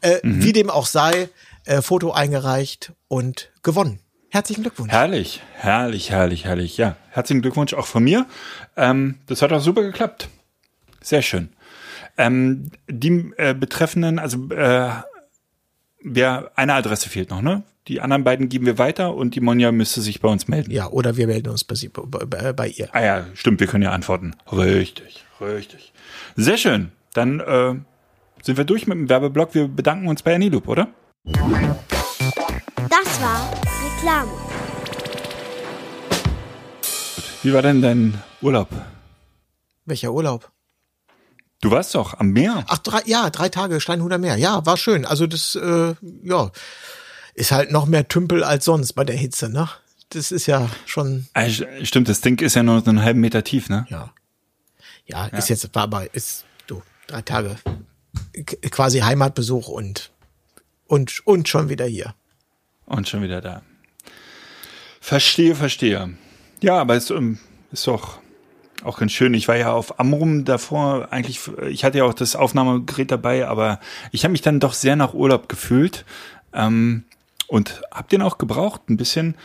[0.00, 0.42] Äh, Mhm.
[0.42, 1.28] Wie dem auch sei,
[1.64, 4.00] äh, Foto eingereicht und gewonnen.
[4.28, 4.92] Herzlichen Glückwunsch.
[4.92, 6.76] Herrlich, herrlich, herrlich, herrlich.
[6.76, 8.26] Ja, herzlichen Glückwunsch auch von mir.
[8.76, 10.28] Ähm, das hat auch super geklappt.
[11.00, 11.50] Sehr schön.
[12.18, 14.90] Ähm, die äh, betreffenden, also äh,
[16.02, 17.62] wer, eine Adresse fehlt noch, ne?
[17.88, 20.72] Die anderen beiden geben wir weiter und die Monja müsste sich bei uns melden.
[20.72, 22.88] Ja, oder wir melden uns bei, sie, bei, bei ihr.
[22.92, 24.34] Ah ja, stimmt, wir können ja antworten.
[24.50, 25.92] Richtig, richtig.
[26.34, 26.90] Sehr schön.
[27.14, 27.74] Dann äh,
[28.42, 29.54] sind wir durch mit dem Werbeblock.
[29.54, 30.88] Wir bedanken uns bei Aniloop, oder?
[31.24, 33.52] Das war
[33.84, 34.32] Reklame.
[37.44, 38.68] Wie war denn dein Urlaub?
[39.84, 40.50] Welcher Urlaub?
[41.60, 42.64] Du warst doch am Meer.
[42.66, 44.36] Ach, drei, ja, drei Tage Steinhuder Meer.
[44.36, 45.04] Ja, war schön.
[45.04, 45.94] Also das, äh,
[46.24, 46.50] ja,
[47.36, 49.68] ist halt noch mehr Tümpel als sonst bei der Hitze, ne?
[50.08, 51.48] Das ist ja schon, Ah,
[51.82, 53.86] Stimmt, das Ding ist ja nur so einen halben Meter tief, ne?
[53.88, 54.12] ja.
[55.08, 57.56] Ja, ist jetzt, war aber, ist, du, drei Tage
[58.72, 60.10] quasi Heimatbesuch und,
[60.88, 62.14] und, und schon wieder hier.
[62.86, 63.62] Und schon wieder da.
[65.00, 66.14] Verstehe, verstehe.
[66.60, 67.38] Ja, aber es ähm,
[67.70, 68.18] ist doch
[68.82, 69.32] auch ganz schön.
[69.34, 73.78] Ich war ja auf Amrum davor eigentlich, ich hatte ja auch das Aufnahmegerät dabei, aber
[74.10, 76.04] ich habe mich dann doch sehr nach Urlaub gefühlt
[76.52, 77.04] ähm,
[77.48, 79.36] und habe den auch gebraucht, ein bisschen.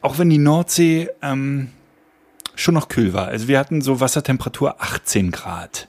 [0.00, 1.70] Auch wenn die Nordsee ähm,
[2.54, 3.28] schon noch kühl war.
[3.28, 5.88] Also wir hatten so Wassertemperatur 18 Grad.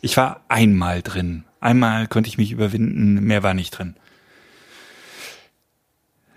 [0.00, 1.44] Ich war einmal drin.
[1.60, 3.96] Einmal konnte ich mich überwinden, mehr war nicht drin.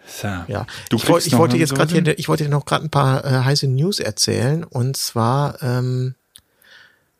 [0.07, 0.27] So.
[0.47, 2.85] Ja, Du ich, wollte, kriegst ich wollte jetzt gerade hier, ich wollte dir noch gerade
[2.85, 6.15] ein paar äh, heiße News erzählen und zwar ähm,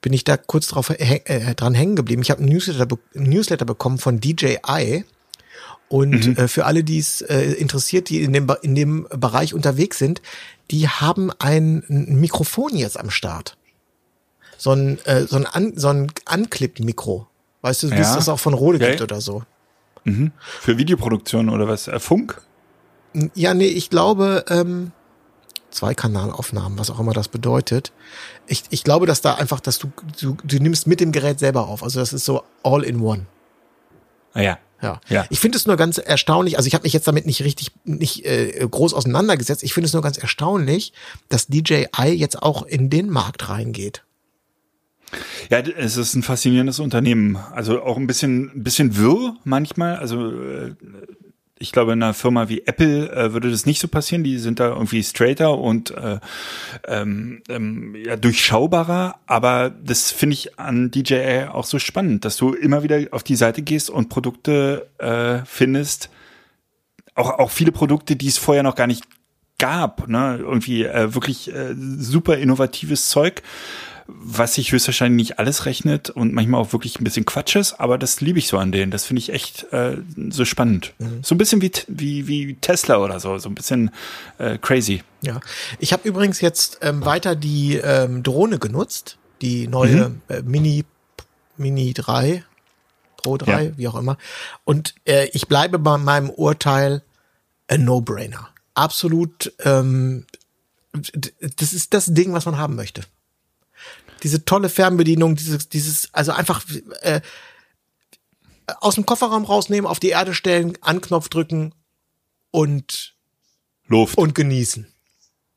[0.02, 2.22] bin ich da kurz drauf äh, dran hängen geblieben.
[2.22, 5.06] Ich habe einen Newsletter, Newsletter bekommen von DJI
[5.90, 6.36] und Mhm.
[6.38, 10.22] äh, für alle, die es äh, interessiert, die in dem in dem Bereich unterwegs sind,
[10.72, 13.58] die haben ein, ein Mikrofon jetzt am Start.
[14.58, 17.28] So ein äh, so ein, An, so ein Anklipp-Mikro.
[17.62, 18.16] Weißt du, wie es Ja.
[18.16, 18.90] das auch von Rode Okay.
[18.92, 19.44] gibt oder so.
[20.62, 21.88] Für Videoproduktion oder was?
[21.88, 22.42] Äh, Funk?
[23.36, 24.92] Ja, nee, ich glaube, ähm,
[25.72, 27.92] Zweikanalaufnahmen, was auch immer das bedeutet.
[28.48, 31.68] Ich, ich glaube, dass da einfach, dass du, du, du nimmst mit dem Gerät selber
[31.68, 31.84] auf.
[31.84, 33.26] Also das ist so all in one.
[34.34, 34.58] Ah, ja.
[34.82, 35.02] Ja.
[35.10, 35.26] Ja.
[35.30, 38.26] Ich finde es nur ganz erstaunlich, also ich habe mich jetzt damit nicht richtig, nicht
[38.26, 39.64] äh, groß auseinandergesetzt.
[39.64, 40.94] Ich finde es nur ganz erstaunlich,
[41.28, 44.04] dass DJI jetzt auch in den Markt reingeht.
[45.50, 47.36] Ja, es ist ein faszinierendes Unternehmen.
[47.36, 49.98] Also auch ein bisschen, ein bisschen wirr manchmal.
[49.98, 50.76] Also äh,
[51.60, 54.24] ich glaube, in einer Firma wie Apple äh, würde das nicht so passieren.
[54.24, 56.20] Die sind da irgendwie straighter und äh,
[56.88, 59.20] ähm, ähm, ja, durchschaubarer.
[59.28, 63.36] Aber das finde ich an DJI auch so spannend, dass du immer wieder auf die
[63.36, 66.10] Seite gehst und Produkte äh, findest.
[67.14, 69.04] Auch, auch viele Produkte, die es vorher noch gar nicht
[69.58, 70.08] gab.
[70.08, 70.38] Ne?
[70.40, 73.44] Irgendwie äh, wirklich äh, super innovatives Zeug
[74.12, 77.98] was sich höchstwahrscheinlich nicht alles rechnet und manchmal auch wirklich ein bisschen Quatsch ist, aber
[77.98, 78.92] das liebe ich so an denen.
[78.92, 79.98] Das finde ich echt äh,
[80.30, 80.94] so spannend.
[81.22, 83.92] So ein bisschen wie, wie, wie Tesla oder so, so ein bisschen
[84.40, 85.04] äh, crazy.
[85.22, 85.40] Ja.
[85.80, 90.86] Ich habe übrigens jetzt ähm, weiter die ähm, Drohne genutzt, die neue äh, Mini
[91.58, 92.44] Mini 3
[93.18, 93.78] Pro 3, Ja.
[93.78, 94.18] wie auch immer.
[94.64, 97.04] Und äh, ich bleibe bei meinem Urteil
[97.68, 98.50] ein No-Brainer.
[98.76, 100.26] Absolut, ähm,
[101.58, 103.02] das ist das Ding, was man haben möchte.
[104.24, 106.64] Diese tolle Fernbedienung, dieses, dieses, also einfach
[107.02, 107.22] äh,
[108.80, 111.74] aus dem Kofferraum rausnehmen, auf die Erde stellen, Anknopf drücken
[112.52, 113.16] und
[113.88, 114.18] Luft.
[114.18, 114.88] und genießen.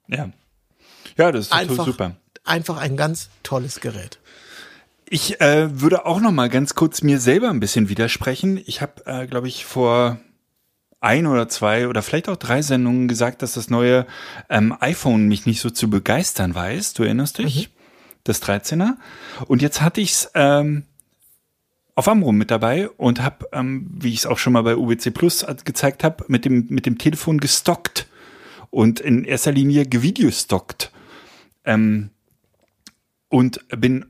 [0.09, 0.31] ja.
[1.19, 2.17] Ja, das ist total Einfach, super.
[2.45, 4.19] einfach ein ganz tolles Gerät.
[5.09, 8.59] Ich äh, würde auch noch mal ganz kurz mir selber ein bisschen widersprechen.
[8.65, 10.19] Ich habe, äh, glaube ich, vor
[11.01, 14.07] ein oder zwei oder vielleicht auch drei Sendungen gesagt, dass das neue
[14.49, 16.95] ähm, iPhone mich nicht so zu begeistern weiß.
[16.95, 17.69] Du erinnerst dich?
[18.25, 18.95] Das 13er.
[19.47, 20.85] Und jetzt hatte ich's ähm,
[21.95, 25.13] auf Amrum mit dabei und habe, ähm, wie ich es auch schon mal bei UBC
[25.13, 28.07] Plus gezeigt habe, mit dem, mit dem Telefon gestockt
[28.71, 30.93] und in erster Linie gevideostockt.
[31.65, 32.11] Ähm,
[33.29, 34.07] und bin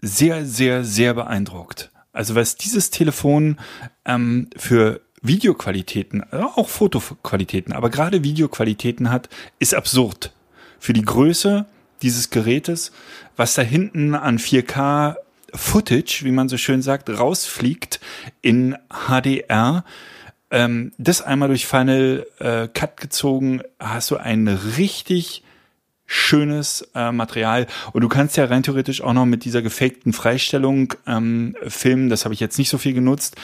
[0.00, 1.90] sehr, sehr, sehr beeindruckt.
[2.12, 3.58] Also was dieses Telefon
[4.06, 10.32] ähm, für Videoqualitäten, auch Fotoqualitäten, aber gerade Videoqualitäten hat, ist absurd.
[10.78, 11.66] Für die Größe
[12.02, 12.92] dieses Gerätes,
[13.36, 15.16] was da hinten an 4K
[15.54, 18.00] Footage, wie man so schön sagt, rausfliegt
[18.42, 19.84] in HDR,
[20.50, 25.42] ähm, das einmal durch Final äh, Cut gezogen, hast du ein richtig
[26.06, 27.66] schönes äh, Material.
[27.92, 32.08] Und du kannst ja rein theoretisch auch noch mit dieser gefakten Freistellung ähm, filmen.
[32.08, 33.36] Das habe ich jetzt nicht so viel genutzt,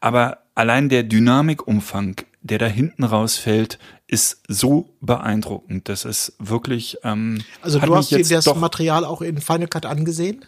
[0.00, 5.88] aber allein der Dynamikumfang, der da hinten rausfällt, ist so beeindruckend.
[5.88, 6.96] Das ist wirklich.
[7.04, 10.44] Ähm, Also du hast dir das doch- Material auch in Final Cut angesehen?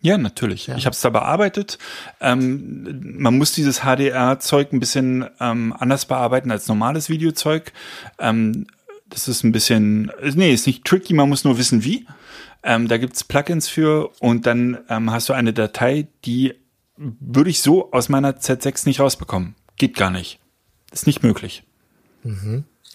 [0.00, 0.66] Ja, natürlich.
[0.66, 0.76] Ja.
[0.76, 1.78] Ich habe es da bearbeitet.
[2.20, 7.72] Ähm, man muss dieses HDR-Zeug ein bisschen ähm, anders bearbeiten als normales Videozeug.
[8.18, 8.66] Ähm,
[9.08, 12.06] das ist ein bisschen, nee, ist nicht tricky, man muss nur wissen, wie.
[12.62, 16.54] Ähm, da gibt's Plugins für und dann ähm, hast du eine Datei, die
[16.96, 19.54] würde ich so aus meiner Z6 nicht rausbekommen.
[19.76, 20.40] Geht gar nicht.
[20.92, 21.62] Ist nicht möglich.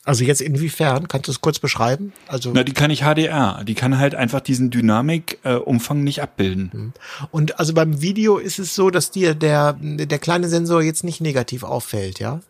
[0.04, 1.08] Also jetzt inwiefern?
[1.08, 2.12] Kannst du es kurz beschreiben?
[2.27, 3.63] Also Na, die kann nicht HDR.
[3.63, 6.93] Die kann halt einfach diesen Dynamik-Umfang nicht abbilden.
[7.30, 11.21] und also beim Video ist es so, dass dir der der kleine Sensor jetzt nicht
[11.21, 12.41] negativ auffällt, ja?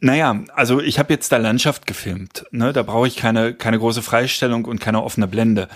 [0.00, 2.46] Naja, also ich habe jetzt da Landschaft gefilmt.
[2.52, 2.72] Ne?
[2.72, 5.66] Da brauche ich keine, keine große Freistellung und keine offene Blende.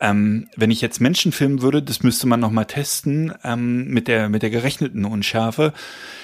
[0.00, 4.30] Ähm, wenn ich jetzt Menschen filmen würde, das müsste man nochmal testen ähm, mit, der,
[4.30, 5.72] mit der gerechneten Unschärfe.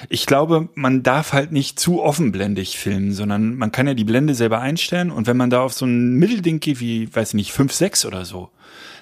[0.08, 4.34] Ich glaube, man darf halt nicht zu offenblendig filmen, sondern man kann ja die Blende
[4.34, 7.52] selber einstellen und wenn man da auf so ein Mittelding geht, wie, weiß ich nicht,
[7.52, 8.50] 5, 6 oder so,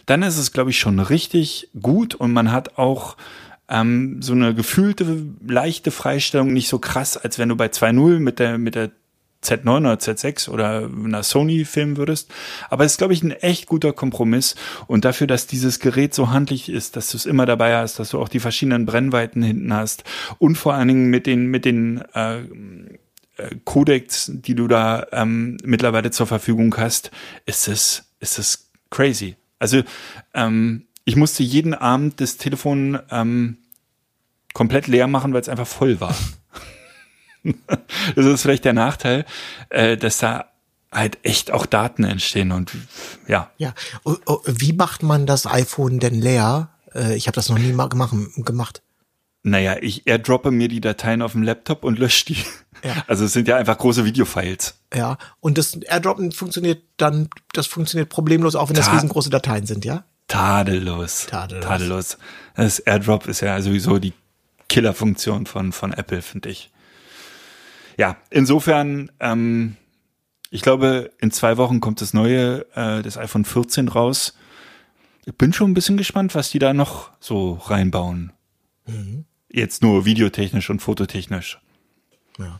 [0.04, 3.16] dann ist es, glaube ich, schon richtig gut und man hat auch
[3.68, 8.38] ähm, so eine gefühlte, leichte Freistellung, nicht so krass, als wenn du bei 2.0 mit
[8.38, 8.90] der, mit der
[9.42, 12.30] Z9 oder Z6 oder einer Sony filmen würdest.
[12.70, 14.54] Aber es ist, glaube ich, ein echt guter Kompromiss.
[14.86, 18.10] Und dafür, dass dieses Gerät so handlich ist, dass du es immer dabei hast, dass
[18.10, 20.04] du auch die verschiedenen Brennweiten hinten hast
[20.38, 22.40] und vor allen Dingen mit den, mit den äh,
[23.36, 27.10] äh, Codecs, die du da ähm, mittlerweile zur Verfügung hast,
[27.46, 29.36] ist es, ist es crazy.
[29.58, 29.82] Also
[30.34, 33.56] ähm, ich musste jeden Abend das Telefon ähm,
[34.54, 36.14] komplett leer machen, weil es einfach voll war.
[38.14, 39.24] das ist vielleicht der Nachteil,
[39.70, 40.46] äh, dass da
[40.92, 42.70] halt echt auch Daten entstehen und
[43.26, 43.50] ja.
[43.56, 43.72] Ja.
[44.44, 46.68] Wie macht man das iPhone denn leer?
[46.94, 48.82] Äh, Ich habe das noch nie mal gemacht.
[49.42, 52.34] Naja, ich airdroppe mir die Dateien auf dem Laptop und lösche die.
[52.84, 52.94] Ja.
[53.06, 54.74] Also es sind ja einfach große Videofiles.
[54.94, 55.16] Ja.
[55.40, 59.84] Und das Airdroppen funktioniert dann, das funktioniert problemlos, auch wenn das Ta- riesengroße Dateien sind,
[59.84, 60.04] ja?
[60.32, 61.26] Tadellos.
[61.26, 61.64] Tadellos.
[61.64, 62.18] Tadellos.
[62.54, 64.14] Das Airdrop ist ja sowieso die
[64.68, 66.70] Killerfunktion von, von Apple, finde ich.
[67.98, 69.76] Ja, insofern, ähm,
[70.50, 74.34] ich glaube, in zwei Wochen kommt das neue, äh, das iPhone 14 raus.
[75.26, 78.32] Ich bin schon ein bisschen gespannt, was die da noch so reinbauen.
[79.50, 81.60] Jetzt nur videotechnisch und fototechnisch.
[82.38, 82.58] Ja.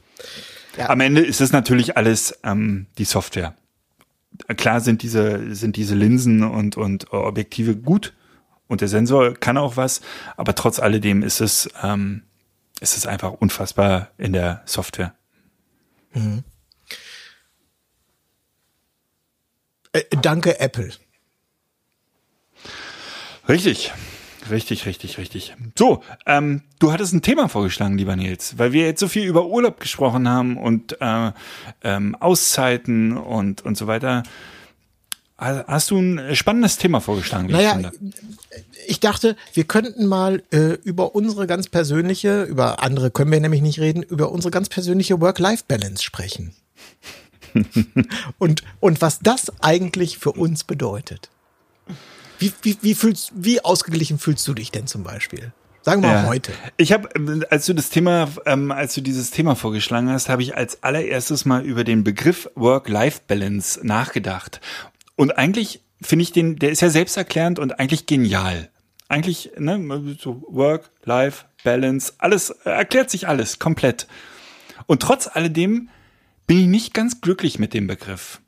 [0.89, 3.57] Am Ende ist es natürlich alles ähm, die Software.
[4.57, 8.15] Klar sind diese, sind diese Linsen und, und Objektive gut
[8.69, 10.01] und der Sensor kann auch was,
[10.37, 12.23] aber trotz alledem ist es, ähm,
[12.81, 15.15] ist es einfach unfassbar in der Software.
[19.93, 20.91] Äh, danke, Apple.
[23.49, 23.93] Richtig.
[24.51, 25.55] Richtig, richtig, richtig.
[25.79, 29.47] So, ähm, du hattest ein Thema vorgeschlagen, lieber Nils, weil wir jetzt so viel über
[29.47, 31.33] Urlaub gesprochen haben und äh,
[31.83, 34.25] ähm, Auszeiten und, und so weiter.
[35.39, 37.49] Ha- Hast du ein spannendes Thema vorgeschlagen?
[37.49, 37.93] wie ich Naja, finde?
[38.89, 43.63] ich dachte, wir könnten mal äh, über unsere ganz persönliche, über andere können wir nämlich
[43.63, 46.53] nicht reden, über unsere ganz persönliche Work-Life-Balance sprechen.
[48.39, 51.31] und, und was das eigentlich für uns bedeutet.
[52.43, 55.53] Wie, wie, wie, fühlst, wie ausgeglichen fühlst du dich denn zum Beispiel?
[55.83, 56.27] Sagen wir mal Ja.
[56.27, 56.53] heute.
[56.77, 57.09] Ich habe,
[57.51, 61.45] als du das Thema, ähm, als du dieses Thema vorgeschlagen hast, habe ich als allererstes
[61.45, 64.61] mal über den Begriff Work-Life-Balance nachgedacht.
[65.15, 68.71] Und eigentlich finde ich den, der ist ja selbsterklärend und eigentlich genial.
[69.09, 74.09] Eigentlich, ne, so Work-Life-Balance, alles, äh, erklärt sich alles komplett.
[74.87, 75.91] Und trotz alledem
[76.49, 78.41] bin ich nicht ganz glücklich mit dem Begriff.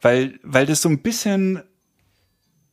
[0.00, 1.62] Weil, weil das so ein bisschen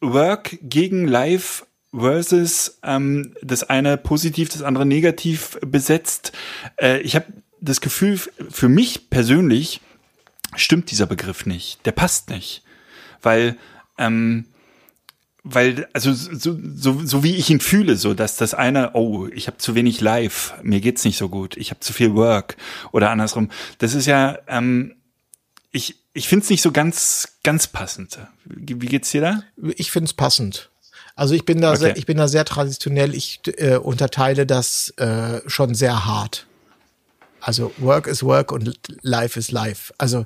[0.01, 6.31] Work gegen Life versus ähm, das eine positiv, das andere negativ besetzt.
[6.79, 7.25] Äh, ich habe
[7.59, 9.81] das Gefühl, für mich persönlich
[10.55, 11.85] stimmt dieser Begriff nicht.
[11.85, 12.63] Der passt nicht.
[13.21, 13.57] Weil,
[13.97, 14.45] ähm,
[15.43, 19.47] weil, also so, so, so wie ich ihn fühle, so dass das eine, oh, ich
[19.47, 22.57] habe zu wenig Life, mir geht's nicht so gut, ich habe zu viel Work
[22.91, 23.49] oder andersrum.
[23.79, 24.95] Das ist ja, ähm,
[25.71, 28.17] ich, ich finde es nicht so ganz, ganz passend.
[28.43, 29.43] Wie, geht's dir da?
[29.75, 30.71] Ich finde es passend.
[31.15, 31.79] Also ich bin da Okay.
[31.79, 33.13] sehr, ich bin da sehr traditionell.
[33.13, 36.47] Ich äh, unterteile das äh, schon sehr hart.
[37.39, 39.93] Also Work is Work und Life is Life.
[39.97, 40.25] Also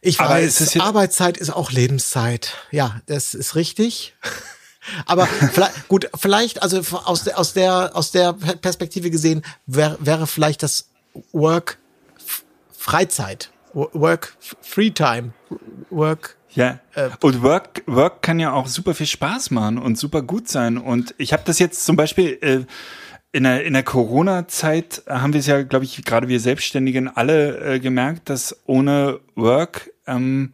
[0.00, 2.54] ich Aber weiß, ist Arbeitszeit ist auch Lebenszeit.
[2.70, 4.14] Ja, das ist richtig.
[5.06, 10.26] Aber vielleicht, gut, vielleicht, also aus der, aus der, aus der Perspektive gesehen, wär, wäre
[10.26, 10.88] vielleicht das
[11.32, 11.78] Work
[12.72, 13.50] Freizeit.
[13.72, 15.32] Wo- Work Free Time.
[15.90, 16.80] Work Ja.
[17.20, 20.78] und Work, Work kann ja auch super viel Spaß machen und super gut sein.
[20.78, 22.60] Und ich habe das jetzt zum Beispiel äh,
[23.32, 27.74] in der, in der Corona-Zeit haben wir es ja, glaube ich, gerade wir Selbstständigen alle
[27.74, 30.52] äh, gemerkt, dass ohne Work ähm,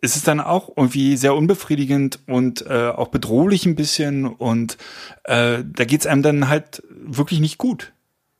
[0.00, 4.76] ist es dann auch irgendwie sehr unbefriedigend und äh, auch bedrohlich ein bisschen und
[5.24, 7.92] äh, da geht's einem dann halt wirklich nicht gut.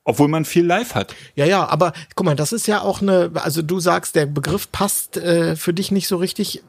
[0.05, 1.15] Obwohl man viel live hat.
[1.37, 4.71] Ja, ja, aber guck mal, das ist ja auch eine, also du sagst, der Begriff
[4.73, 6.63] passt äh, für dich nicht so richtig,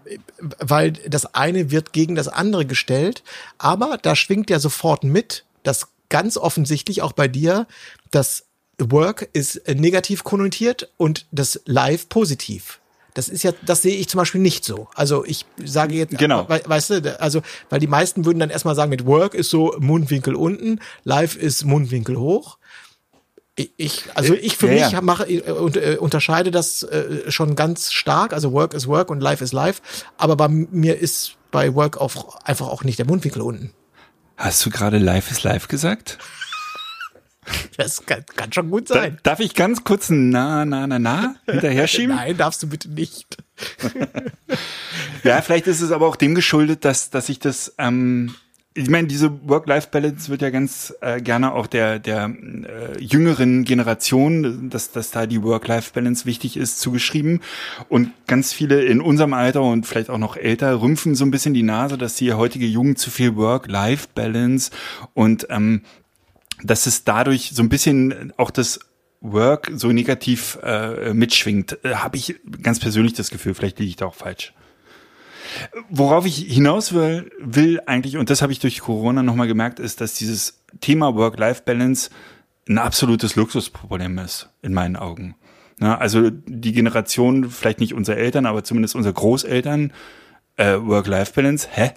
[0.60, 3.24] weil das eine wird gegen das andere gestellt,
[3.58, 7.66] aber da schwingt ja sofort mit, dass ganz offensichtlich auch bei dir
[8.12, 8.46] das
[8.78, 12.80] Work ist negativ konnotiert und das Live positiv.
[13.16, 14.88] Das ist ja, das sehe ich zum Beispiel nicht so.
[14.96, 16.50] Also ich sage jetzt, Genau.
[16.50, 19.76] we- weißt du, also, weil die meisten würden dann erstmal sagen, mit Work ist so
[19.80, 22.58] Mundwinkel unten, Live ist Mundwinkel hoch.
[23.56, 27.92] Ich- also ich für Ja, mich mache äh, und, äh, unterscheide das äh, schon ganz
[27.94, 28.34] stark.
[28.34, 29.82] Also Work ist Work und Life ist Life.
[30.18, 33.72] Aber bei mir ist bei Work auch einfach auch nicht der Mundwinkel unten.
[34.38, 36.18] Hast du gerade Live is Live gesagt?
[37.76, 39.20] Das kann, kann schon gut Da, sein.
[39.24, 42.16] darf ich ganz kurz ein Na, na, na, na hinterher schieben?
[42.16, 43.38] Nein, darfst du bitte nicht.
[45.24, 48.36] Ja, vielleicht ist es aber auch dem geschuldet, dass, dass ich das, ähm,
[48.76, 54.70] ich meine, diese Work-Life-Balance wird ja ganz äh, gerne auch der, der äh, jüngeren Generation,
[54.70, 57.42] dass, dass da die Work-Life-Balance wichtig ist, zugeschrieben.
[57.90, 61.54] Und ganz viele in unserem Alter und vielleicht auch noch älter rümpfen so ein bisschen
[61.54, 64.72] die Nase, dass die heutige Jugend zu viel Work-Life-Balance
[65.14, 65.82] und ähm,
[66.64, 68.80] dass es dadurch so ein bisschen auch das
[69.22, 73.54] Work so negativ äh, mitschwingt, äh, habe ich ganz persönlich das Gefühl.
[73.54, 74.54] Vielleicht liege ich da auch falsch.
[75.90, 80.02] Worauf ich hinaus will, will eigentlich, und das habe ich durch Corona nochmal gemerkt, ist,
[80.02, 82.10] dass dieses Thema Work-Life-Balance
[82.68, 85.36] ein absolutes Luxusproblem ist, in meinen Augen.
[85.80, 89.92] Na, also die Generation, vielleicht nicht unsere Eltern, aber zumindest unsere Großeltern,
[90.58, 91.92] äh, Work-Life-Balance, hä?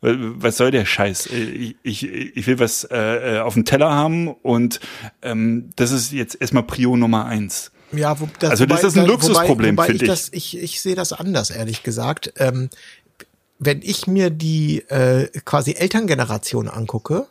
[0.00, 1.26] Was soll der Scheiß?
[1.26, 4.78] Ich, ich, ich will was äh, äh, auf dem Teller haben und
[5.22, 7.72] ähm, das ist jetzt erstmal Prio Nummer eins.
[7.92, 10.10] Ja, wo, das, Also das ist ein Luxusproblem, wobei, wobei finde ich.
[10.10, 10.58] Das, ich.
[10.58, 12.32] Ich sehe das anders, ehrlich gesagt.
[12.36, 12.68] Ähm,
[13.58, 17.26] wenn ich mir die äh, quasi Elterngeneration angucke,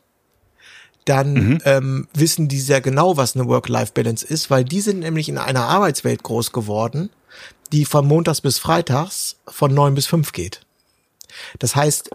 [1.06, 1.62] dann Mhm.
[1.64, 5.64] ähm, wissen die sehr genau, was eine Work-Life-Balance ist, weil die sind nämlich in einer
[5.68, 7.10] Arbeitswelt groß geworden,
[7.72, 10.62] die von Montags bis Freitags von neun bis fünf geht.
[11.60, 12.10] Das heißt,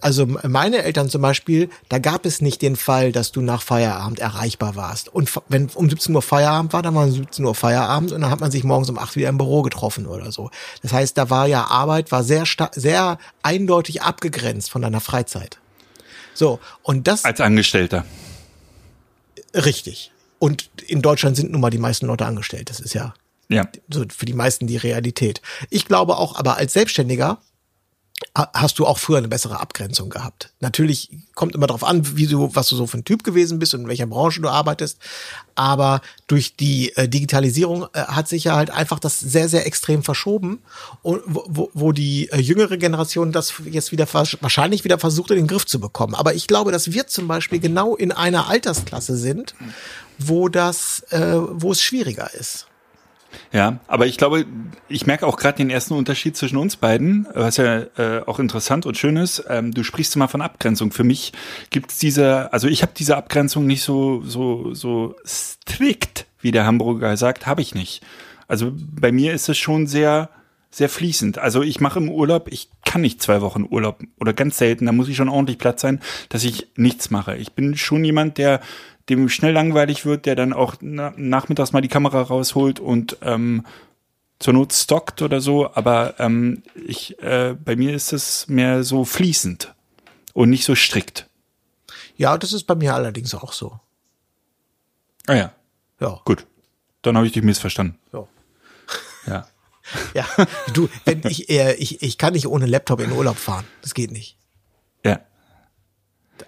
[0.00, 4.18] also meine Eltern zum Beispiel, da gab es nicht den Fall, dass du nach Feierabend
[4.18, 5.08] erreichbar warst.
[5.08, 8.30] Und wenn um 17 Uhr Feierabend war, dann war um 17 Uhr Feierabend und dann
[8.30, 10.50] hat man sich morgens um 8 wieder im Büro getroffen oder so.
[10.82, 15.58] Das heißt, da war ja Arbeit, war sehr, sehr eindeutig abgegrenzt von deiner Freizeit.
[16.34, 18.04] So, und das Als Angestellter.
[19.54, 20.10] richtig.
[20.38, 22.68] Und in Deutschland sind nun mal die meisten Leute angestellt.
[22.70, 23.14] Das ist ja
[23.48, 23.68] Ja.
[23.88, 25.40] so für die meisten die Realität.
[25.70, 27.38] Ich glaube auch, aber als Selbstständiger
[28.34, 30.52] hast du auch früher eine bessere Abgrenzung gehabt.
[30.60, 33.74] Natürlich kommt immer darauf an, wie du, was du so für ein Typ gewesen bist
[33.74, 34.98] und in welcher Branche du arbeitest.
[35.54, 40.02] Aber durch die äh, Digitalisierung äh, hat sich ja halt einfach das sehr, sehr extrem
[40.02, 40.60] verschoben.
[41.02, 45.46] Und wo, wo, die äh, jüngere Generation das jetzt wieder wahrscheinlich wieder versucht, in den
[45.46, 46.14] Griff zu bekommen.
[46.14, 49.54] Aber ich glaube, dass wir zum Beispiel genau in einer Altersklasse sind,
[50.18, 52.66] wo das, äh, wo es schwieriger ist.
[53.52, 54.46] Ja, aber ich glaube,
[54.88, 58.86] ich merke auch gerade den ersten Unterschied zwischen uns beiden, was ja äh, auch interessant
[58.86, 59.44] und schön ist.
[59.48, 60.92] Ähm, du sprichst immer von Abgrenzung.
[60.92, 61.32] Für mich
[61.70, 66.66] gibt es diese, also ich habe diese Abgrenzung nicht so so so strikt, wie der
[66.66, 68.02] Hamburger sagt, habe ich nicht.
[68.48, 70.30] Also bei mir ist es schon sehr
[70.74, 71.38] sehr fließend.
[71.38, 74.92] Also ich mache im Urlaub, ich kann nicht zwei Wochen Urlaub oder ganz selten, da
[74.92, 77.36] muss ich schon ordentlich Platz sein, dass ich nichts mache.
[77.36, 78.60] Ich bin schon jemand, der
[79.08, 83.66] dem schnell langweilig wird, der dann auch na, nachmittags mal die Kamera rausholt und ähm,
[84.38, 85.72] zur Not stockt oder so.
[85.74, 89.74] Aber ähm, ich, äh, bei mir ist es mehr so fließend
[90.32, 91.28] und nicht so strikt.
[92.16, 93.78] Ja, das ist bei mir allerdings auch so.
[95.26, 95.52] Ah ja,
[96.00, 96.20] Ja.
[96.24, 96.46] gut.
[97.02, 97.98] Dann habe ich dich missverstanden.
[98.12, 98.26] Ja.
[99.26, 99.46] Ja.
[100.14, 100.26] Ja,
[100.72, 103.64] du, wenn ich, äh, ich, ich kann nicht ohne Laptop in Urlaub fahren.
[103.82, 104.36] Das geht nicht.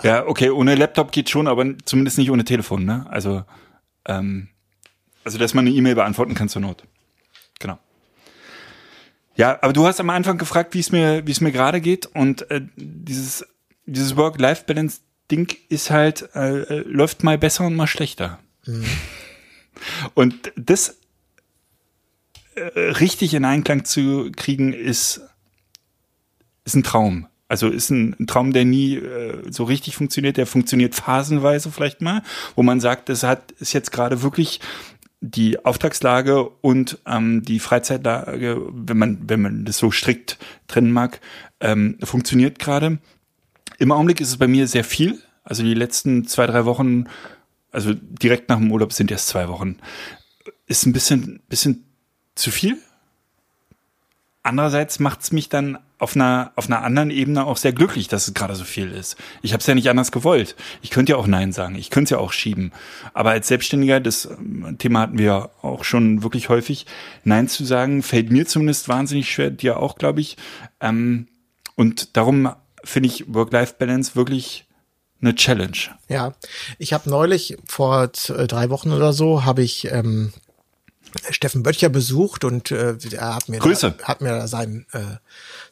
[0.03, 0.27] Ja.
[0.27, 3.07] Okay, ohne Laptop geht schon, aber zumindest nicht ohne Telefon, ne?
[3.09, 3.45] Also,
[4.07, 4.49] ähm,
[5.25, 6.85] also dass man eine E-Mail beantworten kann zur Not.
[7.59, 7.79] Genau.
[9.37, 12.07] Ja, aber du hast am Anfang gefragt, wie es mir, wie es mir gerade geht
[12.07, 13.47] und äh, dieses,
[13.85, 18.39] dieses Work-Life-Balance-Ding ist halt, äh, äh, läuft mal besser und mal schlechter.
[20.15, 20.97] Und das
[22.55, 25.21] äh, richtig in Einklang zu kriegen, ist,
[26.65, 27.29] ist ein Traum.
[27.49, 30.37] Also ist ein, Traum, der nie äh, so richtig funktioniert.
[30.37, 32.23] Der funktioniert phasenweise vielleicht mal,
[32.55, 34.61] wo man sagt, das hat ist jetzt gerade wirklich
[35.21, 41.21] die Auftragslage und ähm, die Freizeitlage, wenn man wenn man das so strikt trennen mag,
[41.61, 42.99] ähm, funktioniert gerade.
[43.79, 45.21] Im Augenblick ist es bei mir sehr viel.
[45.45, 47.05] Also die letzten zwei drei Wochen,
[47.71, 49.77] also direkt nach dem Urlaub sind erst zwei Wochen,
[50.67, 51.85] ist ein bisschen bisschen
[52.35, 52.79] zu viel
[54.47, 58.35] andererseits macht's mich dann auf einer, auf einer anderen Ebene auch sehr glücklich, dass es
[58.35, 59.17] gerade so viel ist.
[59.43, 60.55] Ich habe es ja nicht anders gewollt.
[60.83, 62.73] Ich könnte ja auch Nein sagen, ich könnte es ja auch schieben.
[63.15, 66.87] Aber als Selbstständiger, das ähm, Thema hatten wir auch schon wirklich häufig,
[67.25, 70.37] Nein zu sagen, fällt mir zumindest wahnsinnig schwer, dir auch, glaube ich.
[70.81, 71.29] Ähm,
[71.77, 72.51] und darum
[72.85, 74.67] finde ich Work-Life-Balance wirklich
[75.21, 75.77] eine Challenge.
[76.09, 76.35] Ja,
[76.79, 80.33] ich habe neulich vor äh, drei Wochen oder so habe ich ähm,
[81.31, 83.95] Steffen Böttcher besucht und äh, er hat mir Grüße.
[83.99, 85.19] Da, hat mir da seinen äh,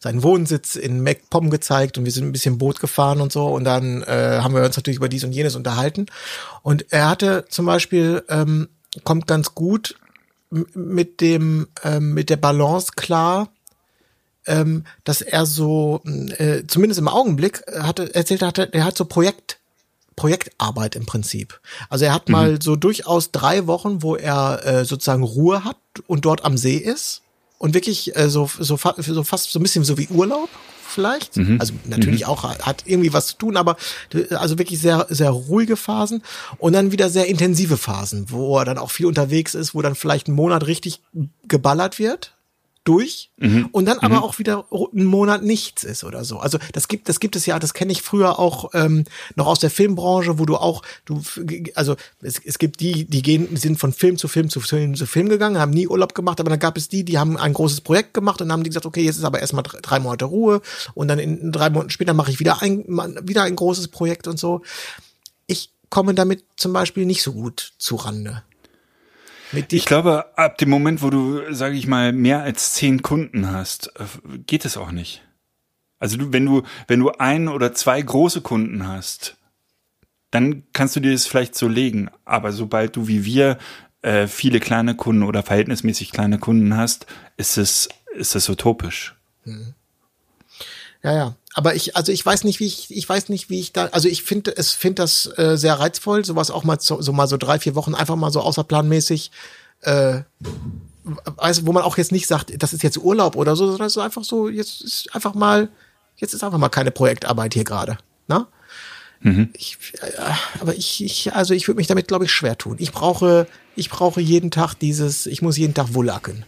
[0.01, 3.65] seinen Wohnsitz in MacPom gezeigt und wir sind ein bisschen Boot gefahren und so und
[3.65, 6.07] dann äh, haben wir uns natürlich über dies und jenes unterhalten
[6.63, 8.69] und er hatte zum Beispiel ähm,
[9.03, 9.97] kommt ganz gut
[10.51, 13.49] mit dem ähm, mit der Balance klar
[14.47, 19.59] ähm, dass er so äh, zumindest im Augenblick hatte erzählt hatte er hat so Projekt
[20.17, 21.61] Projektarbeit im Prinzip.
[21.89, 22.33] Also er hat mhm.
[22.33, 26.77] mal so durchaus drei Wochen, wo er äh, sozusagen Ruhe hat und dort am See
[26.77, 27.23] ist
[27.59, 30.49] und wirklich äh, so, so, so fast so ein bisschen so wie Urlaub
[30.87, 31.37] vielleicht.
[31.37, 31.61] Mhm.
[31.61, 32.29] Also natürlich mhm.
[32.29, 33.77] auch hat irgendwie was zu tun, aber
[34.31, 36.23] also wirklich sehr sehr ruhige Phasen
[36.59, 39.95] und dann wieder sehr intensive Phasen, wo er dann auch viel unterwegs ist, wo dann
[39.95, 41.01] vielleicht ein Monat richtig
[41.49, 42.35] geballert wird
[42.85, 43.69] durch mhm.
[43.73, 44.23] und dann aber mhm.
[44.23, 46.39] auch wieder einen Monat nichts ist oder so.
[46.39, 49.05] Also das gibt, das gibt es ja, das kenne ich früher auch ähm,
[49.37, 51.23] noch aus der Filmbranche, wo du auch, du,
[51.75, 55.07] also es, es gibt die, die gehen, sind von Film zu Film zu Film zu
[55.07, 57.81] Film gegangen, haben nie Urlaub gemacht, aber dann gab es die, die haben ein großes
[57.81, 60.61] Projekt gemacht und haben die gesagt, okay, jetzt ist aber erstmal drei, drei Monate Ruhe
[60.93, 62.85] und dann in drei Monaten später mache ich wieder ein,
[63.23, 64.61] wieder ein großes Projekt und so.
[65.47, 68.43] Ich komme damit zum Beispiel nicht so gut zu Rande
[69.71, 73.93] ich glaube, ab dem Moment, wo du, sage ich mal, mehr als zehn Kunden hast,
[73.99, 75.23] äh, geht es auch nicht.
[75.99, 79.37] Also du, wenn du, wenn du ein oder zwei große Kunden hast,
[80.31, 82.11] dann kannst du dir das vielleicht so legen.
[82.25, 83.59] Aber sobald du wie wir
[84.03, 89.15] äh, viele kleine Kunden oder verhältnismäßig kleine Kunden hast, ist es, ist es utopisch.
[89.45, 89.75] Hm.
[91.05, 91.37] Ja, ja.
[91.55, 94.09] Aber ich, also ich weiß nicht, wie ich, ich weiß nicht, wie ich da, also
[94.09, 97.37] ich finde, es finde das äh, sehr reizvoll, sowas auch mal so, so mal so
[97.37, 99.31] drei, vier Wochen einfach mal so außerplanmäßig,
[99.83, 100.23] äh,
[101.37, 103.97] also wo man auch jetzt nicht sagt, das ist jetzt Urlaub oder so, sondern es
[103.97, 105.69] ist einfach so, jetzt ist einfach mal,
[106.17, 108.47] jetzt ist einfach mal keine Projektarbeit hier gerade, ne?
[109.21, 109.51] Mhm.
[109.53, 110.11] Ich, äh,
[110.61, 112.77] aber ich, ich, also ich würde mich damit, glaube ich, schwer tun.
[112.79, 113.47] Ich brauche,
[113.77, 116.45] ich brauche jeden Tag dieses, ich muss jeden Tag wullacken.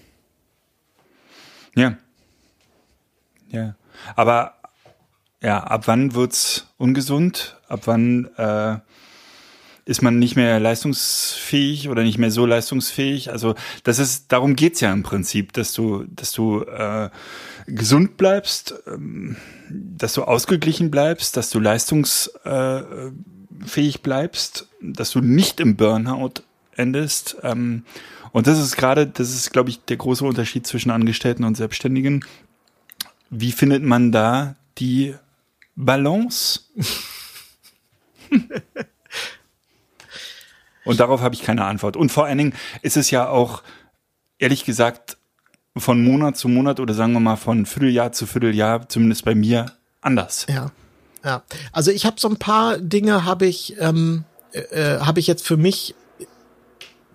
[1.75, 1.97] Ja.
[3.51, 3.77] Ja.
[4.15, 4.55] Aber
[5.43, 7.57] ja, ab wann wird's ungesund?
[7.69, 8.79] Ab wann äh,
[9.87, 13.31] ist man nicht mehr leistungsfähig oder nicht mehr so leistungsfähig?
[13.31, 13.55] Also
[13.85, 17.09] das ist, darum geht's ja im Prinzip, dass du, dass du äh,
[17.67, 19.37] gesund bleibst, ähm,
[19.71, 26.43] dass du ausgeglichen bleibst, dass du leistungsfähig bleibst, dass du nicht im Burnout
[26.75, 27.37] endest.
[27.43, 27.85] Ähm,
[28.33, 32.25] und das ist gerade, das ist, glaube ich, der große Unterschied zwischen Angestellten und Selbstständigen.
[33.31, 35.15] Wie findet man da die
[35.75, 36.61] Balance?
[40.85, 41.97] Und darauf habe ich keine Antwort.
[41.97, 43.63] Und vor allen Dingen ist es ja auch,
[44.39, 45.17] ehrlich gesagt,
[45.77, 49.67] von Monat zu Monat oder sagen wir mal von Vierteljahr zu Vierteljahr, zumindest bei mir,
[50.01, 50.47] anders.
[50.49, 50.71] Ja.
[51.25, 51.43] Ja.
[51.73, 55.45] Also ich habe so ein paar Dinge, habe ich, ähm, äh, äh habe ich jetzt
[55.45, 55.97] für mich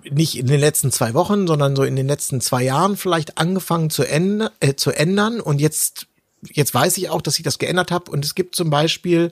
[0.09, 3.89] nicht in den letzten zwei Wochen, sondern so in den letzten zwei Jahren vielleicht angefangen
[3.89, 5.39] zu, ändern, äh, zu ändern.
[5.39, 6.07] Und jetzt
[6.49, 8.11] jetzt weiß ich auch, dass ich das geändert habe.
[8.11, 9.31] Und es gibt zum Beispiel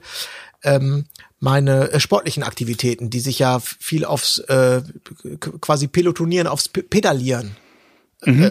[0.63, 1.05] ähm,
[1.39, 4.81] meine äh, sportlichen Aktivitäten, die sich ja viel aufs äh,
[5.61, 7.55] quasi Pelotonieren, aufs Pedalieren
[8.25, 8.43] Mhm.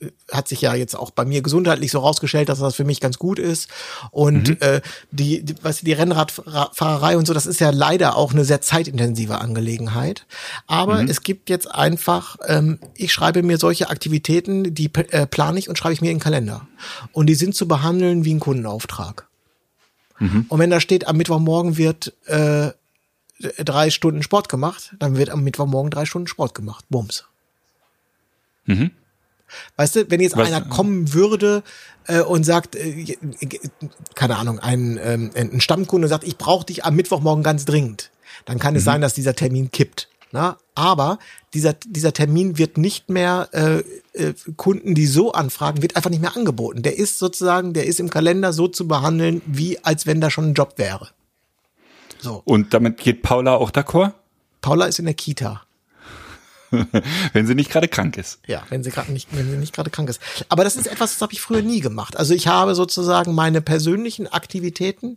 [0.00, 3.00] Äh, hat sich ja jetzt auch bei mir gesundheitlich so rausgestellt, dass das für mich
[3.00, 3.68] ganz gut ist.
[4.12, 4.56] Und mhm.
[4.60, 8.60] äh, die, die, was die Rennradfahrerei und so, das ist ja leider auch eine sehr
[8.60, 10.26] zeitintensive Angelegenheit.
[10.66, 11.08] Aber mhm.
[11.08, 15.76] es gibt jetzt einfach, ähm, ich schreibe mir solche Aktivitäten, die äh, plane ich und
[15.76, 16.66] schreibe ich mir in den Kalender.
[17.12, 19.26] Und die sind zu behandeln wie ein Kundenauftrag.
[20.18, 20.46] Mhm.
[20.48, 22.70] Und wenn da steht, am Mittwochmorgen wird äh,
[23.58, 26.84] drei Stunden Sport gemacht, dann wird am Mittwochmorgen drei Stunden Sport gemacht.
[26.88, 27.24] Bums.
[28.66, 28.92] Mhm.
[29.76, 30.46] Weißt du, wenn jetzt Was?
[30.46, 31.62] einer kommen würde
[32.06, 33.16] äh, und sagt, äh,
[34.14, 38.10] keine Ahnung, ein, ähm, ein Stammkunde sagt, ich brauche dich am Mittwochmorgen ganz dringend,
[38.44, 38.78] dann kann mhm.
[38.78, 40.08] es sein, dass dieser Termin kippt.
[40.32, 40.58] Na?
[40.74, 41.18] Aber
[41.54, 43.78] dieser, dieser Termin wird nicht mehr äh,
[44.12, 46.82] äh, Kunden, die so anfragen, wird einfach nicht mehr angeboten.
[46.82, 50.50] Der ist sozusagen, der ist im Kalender so zu behandeln, wie als wenn da schon
[50.50, 51.08] ein Job wäre.
[52.18, 52.42] So.
[52.44, 54.12] Und damit geht Paula auch d'accord?
[54.60, 55.62] Paula ist in der Kita.
[57.32, 58.38] wenn sie nicht gerade krank ist.
[58.46, 60.20] Ja, wenn sie gerade nicht, wenn sie nicht gerade krank ist.
[60.48, 62.16] Aber das ist etwas, das habe ich früher nie gemacht.
[62.16, 65.16] Also ich habe sozusagen meine persönlichen Aktivitäten,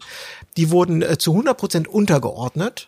[0.58, 2.88] die wurden äh, zu 100 Prozent untergeordnet.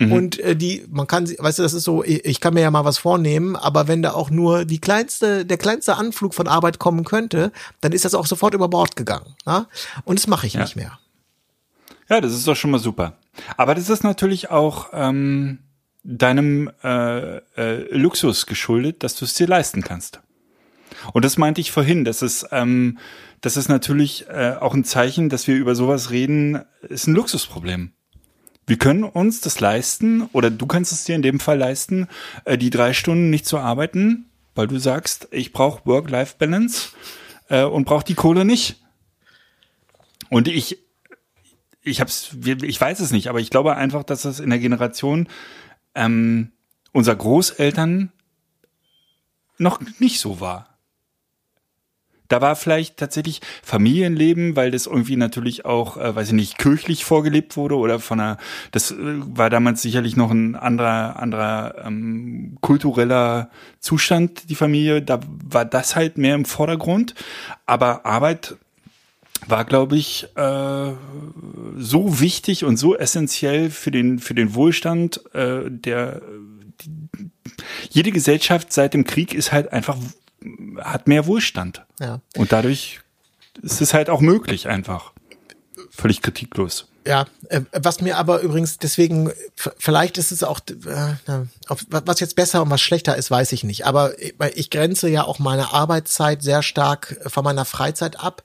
[0.00, 2.62] Und äh, die, man kann, sie- weißt du, das ist so, ich, ich kann mir
[2.62, 6.48] ja mal was vornehmen, aber wenn da auch nur die kleinste, der kleinste Anflug von
[6.48, 9.36] Arbeit kommen könnte, dann ist das auch sofort über Bord gegangen.
[9.46, 9.66] Ja?
[10.04, 10.98] Und das mache ich nicht mehr.
[12.10, 13.18] Ja, das ist doch schon mal super.
[13.56, 15.60] Aber das ist natürlich auch ähm,
[16.04, 20.20] deinem äh, äh, Luxus geschuldet, dass du es dir leisten kannst.
[21.12, 22.98] Und das meinte ich vorhin, dass es, ähm,
[23.40, 27.92] das ist natürlich äh, auch ein Zeichen, dass wir über sowas reden, ist ein Luxusproblem.
[28.66, 32.08] Wir können uns das leisten, oder du kannst es dir in dem Fall leisten,
[32.44, 36.90] äh, die drei Stunden nicht zu arbeiten, weil du sagst, ich brauche Work-Life-Balance
[37.48, 38.82] äh, und brauche die Kohle nicht.
[40.30, 40.78] Und ich,
[41.82, 45.28] ich hab's, ich weiß es nicht, aber ich glaube einfach, dass es in der Generation
[45.94, 46.52] ähm,
[46.92, 48.12] unserer Großeltern
[49.58, 50.74] noch nicht so war.
[52.28, 57.04] Da war vielleicht tatsächlich Familienleben, weil das irgendwie natürlich auch, äh, weiß ich nicht, kirchlich
[57.04, 58.38] vorgelebt wurde oder von einer,
[58.72, 65.02] das äh, war damals sicherlich noch ein anderer, anderer ähm, kultureller Zustand, die Familie.
[65.02, 67.14] Da war das halt mehr im Vordergrund.
[67.66, 68.56] Aber Arbeit
[69.46, 70.92] war, glaube ich, äh,
[71.76, 76.22] so wichtig und so essentiell für den, für den Wohlstand äh, der
[76.80, 77.30] die,
[77.90, 79.96] jede Gesellschaft seit dem Krieg ist halt einfach
[80.78, 81.82] hat mehr Wohlstand.
[82.00, 82.20] Ja.
[82.36, 83.00] Und dadurch
[83.62, 85.12] ist es halt auch möglich einfach.
[85.90, 86.88] Völlig kritiklos.
[87.06, 91.44] Ja, äh, was mir aber übrigens deswegen, vielleicht ist es auch, äh,
[91.88, 93.86] was jetzt besser und was schlechter ist, weiß ich nicht.
[93.86, 98.42] Aber weil ich grenze ja auch meine Arbeitszeit sehr stark von meiner Freizeit ab,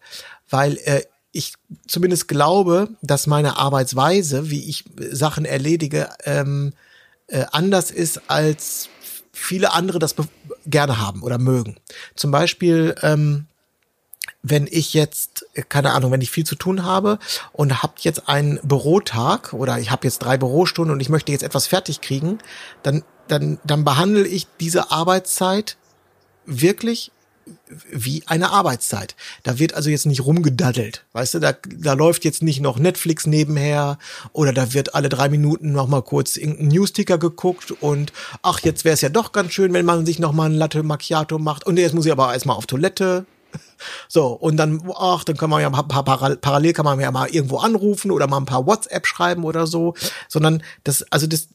[0.50, 1.54] weil äh, ich
[1.88, 6.74] zumindest glaube, dass meine Arbeitsweise, wie ich Sachen erledige, ähm,
[7.28, 8.90] äh, anders ist als
[9.32, 10.16] viele andere das
[10.66, 11.78] gerne haben oder mögen.
[12.16, 13.46] Zum Beispiel ähm,
[14.42, 17.20] wenn ich jetzt, äh, keine Ahnung, wenn ich viel zu tun habe
[17.52, 21.44] und hab jetzt einen Bürotag oder ich habe jetzt drei Bürostunden und ich möchte jetzt
[21.44, 22.40] etwas fertig kriegen,
[22.84, 25.78] dann, dann, dann behandle ich diese Arbeitszeit
[26.46, 27.12] wirklich
[27.92, 29.16] wie eine Arbeitszeit.
[29.44, 33.26] Da wird also jetzt nicht rumgedaddelt, weißt du, da, da läuft jetzt nicht noch Netflix
[33.26, 33.98] nebenher
[34.34, 38.86] oder da wird alle drei Minuten noch mal kurz irgendein Newsticker geguckt und ach, jetzt
[38.86, 41.66] wäre es ja doch ganz schön, wenn man sich noch mal ein Latte Macchiato macht
[41.66, 43.26] und jetzt muss ich aber erstmal auf Toilette.
[44.08, 47.12] So, und dann, ach, dann kann man ja pa- pa- paral- parallel kann man ja
[47.12, 49.94] mal irgendwo anrufen oder mal ein paar WhatsApp schreiben oder so,
[50.28, 51.50] sondern das, also das,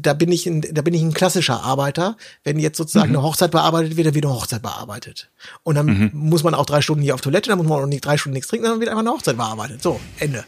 [0.00, 2.16] da bin ich ein, da bin ich ein klassischer Arbeiter.
[2.44, 5.30] Wenn jetzt sozusagen eine Hochzeit bearbeitet wird, dann wird eine Hochzeit bearbeitet.
[5.62, 8.04] Und dann muss man auch drei Stunden hier auf Toilette, dann muss man auch nicht
[8.04, 9.82] drei Stunden nichts trinken, dann wird einfach eine Hochzeit bearbeitet.
[9.82, 10.44] So, Ende.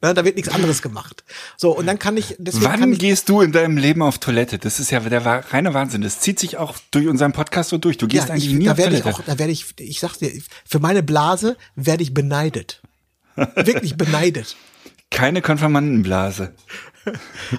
[0.00, 1.24] Da wird nichts anderes gemacht.
[1.56, 4.18] So, und dann kann ich, deswegen kann Wann ich, gehst du in deinem Leben auf
[4.18, 4.58] Toilette?
[4.58, 6.02] Das ist ja der reine Wahnsinn.
[6.02, 7.96] Das zieht sich auch durch unseren Podcast so durch.
[7.96, 9.08] Du gehst ja, eigentlich ich, nie da auf Toilette.
[9.08, 10.30] auch, da werde ich, ich sag dir,
[10.64, 12.82] für meine Blase werde ich beneidet.
[13.36, 14.56] Wirklich beneidet.
[15.10, 16.54] Keine Konfirmandenblase.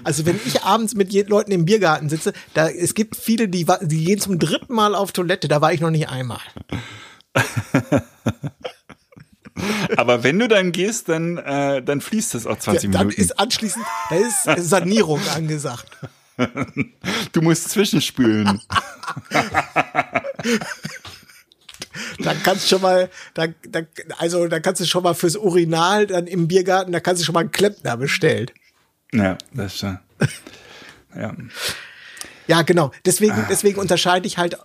[0.04, 4.04] Also wenn ich abends mit Leuten im Biergarten sitze, da es gibt viele, die, die
[4.04, 6.40] gehen zum dritten Mal auf Toilette, da war ich noch nicht einmal.
[9.96, 13.20] Aber wenn du dann gehst, dann, äh, dann fließt es auch 20 dann Minuten.
[13.20, 15.88] ist anschließend, da ist Sanierung angesagt.
[17.32, 18.60] Du musst zwischenspülen.
[22.20, 23.80] Dann kannst du schon mal, da, da,
[24.18, 27.32] also da kannst du schon mal fürs Urinal dann im Biergarten, da kannst du schon
[27.32, 28.50] mal einen Klempner bestellen.
[29.12, 29.98] ja, das ist schon.
[31.16, 31.34] Ja.
[32.46, 32.92] Ja, genau.
[33.04, 34.56] Deswegen, deswegen unterscheide ich halt,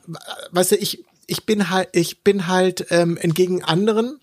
[0.52, 4.20] weißt du, ich, ich bin halt, ich bin halt ähm, entgegen anderen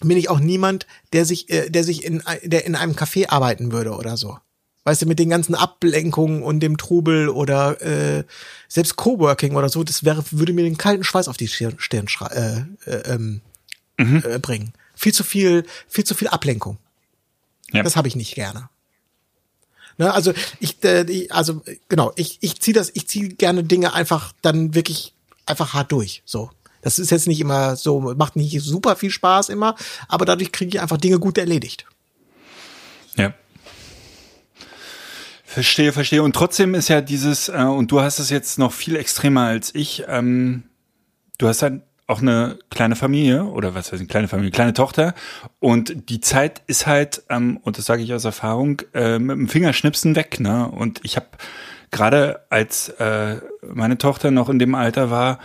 [0.00, 3.72] bin ich auch niemand, der sich, äh, der sich in, der in einem Café arbeiten
[3.72, 4.38] würde oder so.
[4.84, 8.24] Weißt du, mit den ganzen Ablenkungen und dem Trubel oder äh,
[8.68, 12.06] selbst Coworking oder so, das wäre, würde mir den kalten Schweiß auf die Stirn, Stirn
[12.30, 13.40] äh, äh, ähm,
[13.96, 14.74] äh, bringen.
[14.94, 16.76] Viel zu viel, viel zu viel Ablenkung.
[17.72, 17.82] Ja.
[17.82, 18.68] Das habe ich nicht gerne.
[19.96, 24.32] Ne, also ich, äh, also genau, ich, ich ziehe das, ich ziehe gerne Dinge einfach
[24.42, 25.14] dann wirklich
[25.46, 26.22] einfach hart durch.
[26.24, 26.50] So,
[26.84, 29.74] das ist jetzt nicht immer so, macht nicht super viel Spaß immer,
[30.06, 31.86] aber dadurch kriege ich einfach Dinge gut erledigt.
[33.16, 33.32] Ja.
[35.44, 36.22] Verstehe, verstehe.
[36.22, 39.74] Und trotzdem ist ja dieses, äh, und du hast es jetzt noch viel extremer als
[39.74, 40.64] ich, ähm,
[41.38, 45.14] du hast halt auch eine kleine Familie oder was heißt eine kleine Familie, kleine Tochter
[45.60, 49.48] und die Zeit ist halt, ähm, und das sage ich aus Erfahrung, äh, mit dem
[49.48, 50.68] Fingerschnipsen weg, ne?
[50.68, 51.28] Und ich habe
[51.90, 55.38] gerade als äh, meine Tochter noch in dem Alter war,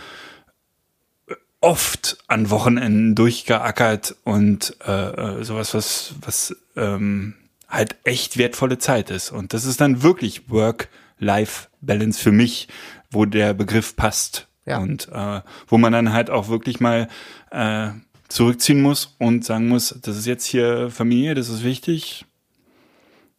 [1.60, 7.34] oft an Wochenenden durchgeackert und äh, äh, sowas, was, was ähm,
[7.68, 9.30] halt echt wertvolle Zeit ist.
[9.30, 12.68] Und das ist dann wirklich Work-Life-Balance für mich,
[13.10, 14.48] wo der Begriff passt.
[14.66, 14.78] Ja.
[14.78, 17.08] Und äh, wo man dann halt auch wirklich mal
[17.50, 17.90] äh,
[18.28, 22.24] zurückziehen muss und sagen muss, das ist jetzt hier Familie, das ist wichtig.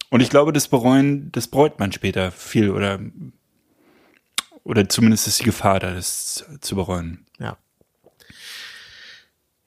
[0.10, 3.00] Und ich glaube, das bereuen, das bereut man später viel oder,
[4.64, 7.26] oder zumindest ist die Gefahr da, das zu bereuen.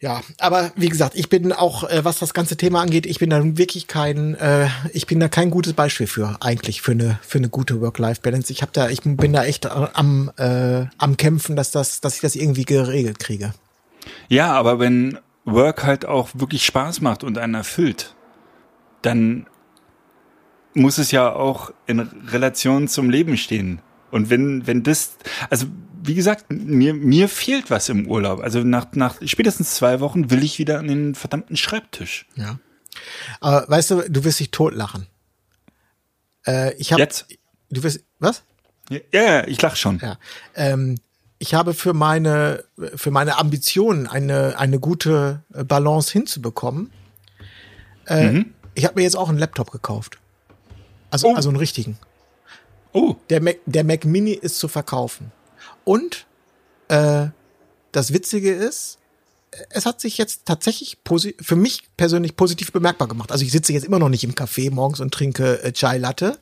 [0.04, 0.20] Ja.
[0.38, 3.40] Aber wie gesagt, ich bin auch, äh, was das ganze Thema angeht, ich bin da
[3.56, 7.48] wirklich kein, äh, ich bin da kein gutes Beispiel für eigentlich für eine für eine
[7.48, 8.52] gute Work-Life-Balance.
[8.52, 12.20] Ich habe da, ich bin da echt am äh, am kämpfen, dass das, dass ich
[12.20, 13.54] das irgendwie geregelt kriege.
[14.28, 18.14] Ja, aber wenn Work halt auch wirklich Spaß macht und einen erfüllt,
[19.00, 19.46] dann
[20.74, 23.80] muss es ja auch in Relation zum Leben stehen.
[24.14, 25.16] Und wenn, wenn das,
[25.50, 25.66] also
[26.02, 28.40] wie gesagt, mir, mir fehlt was im Urlaub.
[28.40, 32.26] Also nach, nach spätestens zwei Wochen will ich wieder an den verdammten Schreibtisch.
[32.36, 32.58] Ja.
[33.40, 35.08] Aber weißt du, du wirst dich totlachen.
[36.46, 37.26] Äh, ich habe Jetzt?
[37.70, 38.44] Du wirst was?
[38.88, 39.98] Ja, ja ich lach schon.
[39.98, 40.18] Ja.
[40.54, 40.98] Ähm,
[41.38, 42.62] ich habe für meine
[42.94, 46.92] für meine Ambitionen eine eine gute Balance hinzubekommen.
[48.06, 48.54] Äh, Mhm.
[48.76, 50.18] Ich habe mir jetzt auch einen Laptop gekauft.
[51.10, 51.34] Also Oh.
[51.34, 51.96] also einen richtigen.
[52.94, 55.32] Oh, Der Mac, der Mac Mini ist zu verkaufen.
[55.84, 56.26] Und
[56.88, 57.26] äh,
[57.92, 58.98] das Witzige ist,
[59.70, 60.98] es hat sich jetzt tatsächlich
[61.40, 63.30] für mich persönlich positiv bemerkbar gemacht.
[63.32, 66.38] Also ich sitze jetzt immer noch nicht im Café morgens und trinke äh, Chai Latte,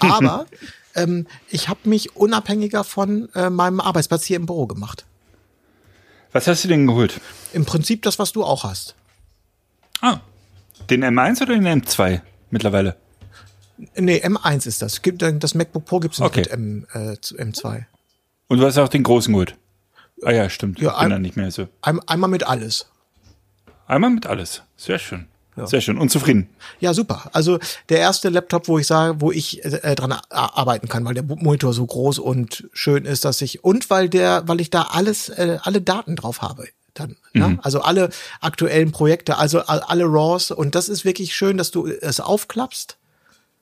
[0.00, 0.46] aber
[0.94, 5.04] ähm, ich habe mich unabhängiger von äh, meinem Arbeitsplatz hier im Büro gemacht.
[6.32, 7.20] was hast du denn geholt?
[7.52, 8.94] Im Prinzip das, was du auch hast.
[10.00, 10.20] Ah,
[10.90, 12.20] den M1 oder den M2
[12.50, 12.96] mittlerweile?
[13.96, 15.02] Nee, M1 ist das.
[15.02, 16.40] Gibt, äh, das MacBook Pro gibt's nicht Okay.
[16.40, 17.84] mit M, äh, zu- M2.
[18.48, 19.56] Und du hast auch den großen geholt.
[20.22, 20.78] Ah ja, stimmt.
[20.80, 21.66] Ja, ich bin ein- da nicht mehr so.
[21.82, 22.86] Ein, einmal mit alles.
[23.86, 24.62] Einmal mit alles.
[24.76, 25.26] Sehr schön.
[25.56, 25.98] Sehr schön.
[25.98, 26.48] Und zufrieden.
[26.80, 27.30] Ja, super.
[27.32, 31.14] Also der erste Laptop, wo ich sage, wo ich äh, dran a- arbeiten kann, weil
[31.14, 34.82] der Monitor so groß und schön ist, dass ich und weil der, weil ich da
[34.82, 36.66] alles, äh, alle Daten drauf habe.
[36.94, 37.58] Dann, ne?
[37.62, 38.10] Also alle
[38.40, 42.96] aktuellen Projekte, also all- alle RAWs und das ist wirklich schön, dass du es aufklappst.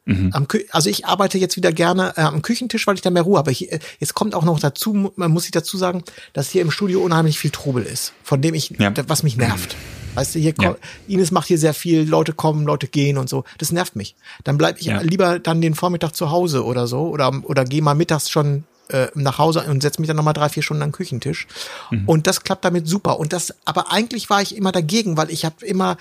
[0.04, 3.22] Am Kü also ich arbeite jetzt wieder gerne äh, am Küchentisch, weil ich da mehr
[3.22, 3.52] Ruhe habe.
[3.52, 6.72] Ich, äh, jetzt kommt auch noch dazu, man muss ich dazu sagen, dass hier im
[6.72, 8.92] Studio unheimlich viel Trubel ist, von dem ich, Ja.
[9.06, 9.76] was mich nervt.
[10.14, 10.76] Weißt du, hier Ja.
[11.06, 13.44] Ines macht hier sehr viel, Leute kommen, Leute gehen und so.
[13.58, 14.16] Das nervt mich.
[14.44, 15.00] Dann bleib ich Ja.
[15.00, 19.06] lieber dann den Vormittag zu Hause oder so oder oder gehe mal mittags schon äh,
[19.14, 21.46] nach Hause und setze mich dann nochmal drei, vier Stunden an den Küchentisch.
[21.90, 22.02] Mhm.
[22.06, 23.18] Und das klappt damit super.
[23.18, 25.96] Und das, aber eigentlich war ich immer dagegen, weil ich habe immer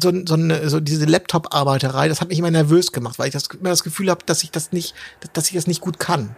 [0.00, 3.46] so, so, eine, so diese Laptop-Arbeiterei, das hat mich immer nervös gemacht, weil ich das,
[3.48, 4.94] immer das Gefühl habe, dass ich das nicht,
[5.32, 6.36] dass ich das nicht gut kann.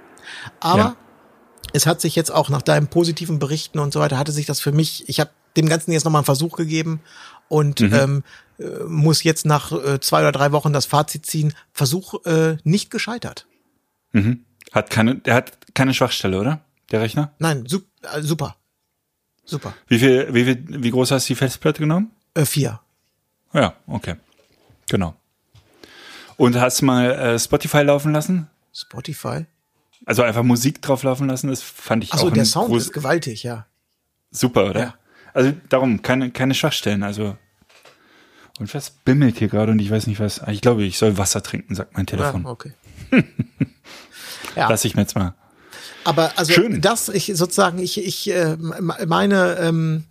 [0.61, 0.97] Aber Ja.
[1.73, 4.61] es hat sich jetzt auch nach deinen positiven Berichten und so weiter, hatte sich das
[4.61, 7.01] für mich, ich habe dem Ganzen jetzt nochmal einen Versuch gegeben
[7.49, 8.25] und ähm,
[8.59, 12.91] äh, muss jetzt nach äh, zwei oder drei Wochen das Fazit ziehen, Versuch äh, nicht
[12.91, 13.47] gescheitert.
[14.73, 16.61] Hat keine, der hat keine Schwachstelle, oder?
[16.91, 17.33] Der Rechner?
[17.39, 18.57] Nein, sup äh, super.
[19.45, 19.75] Super.
[19.89, 22.11] Wie viel, wie viel, wie groß hast du die Festplatte genommen?
[22.35, 22.81] Äh, vier.
[23.55, 24.17] Ja, okay.
[24.89, 25.15] Genau.
[26.37, 28.51] Und hast mal äh, Spotify laufen lassen?
[28.73, 29.47] Spotify.
[30.05, 32.93] Also einfach Musik drauf laufen lassen, das fand ich Achso, auch der ein Sound ist
[32.93, 33.67] gewaltig, ja.
[34.31, 34.81] super, oder?
[34.81, 34.95] Ja.
[35.33, 37.37] Also darum, keine, keine Schwachstellen, also.
[38.59, 40.41] Und was bimmelt hier gerade und ich weiß nicht was.
[40.41, 42.43] Ah, Ich glaube, ich soll Wasser trinken, sagt mein Telefon.
[42.45, 42.73] Ja, okay.
[44.57, 44.69] ja.
[44.69, 45.35] Lass ich mir jetzt mal.
[46.05, 46.81] Aber also Schön.
[46.81, 50.05] das, ich sozusagen, ich, ich, äh, meine, ähm,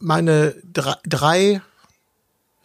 [0.00, 1.62] meine drei, drei,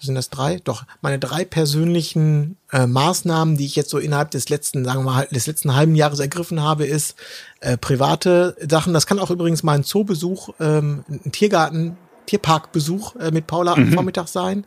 [0.05, 0.59] sind das drei?
[0.63, 5.11] Doch, meine drei persönlichen äh, Maßnahmen, die ich jetzt so innerhalb des letzten, sagen wir
[5.11, 7.15] mal, des letzten halben Jahres ergriffen habe, ist
[7.59, 8.93] äh, private Sachen.
[8.93, 13.91] Das kann auch übrigens mal ein Zoobesuch, ähm, ein Tiergarten, Tierparkbesuch äh, mit Paula am
[13.93, 14.65] Vormittag sein.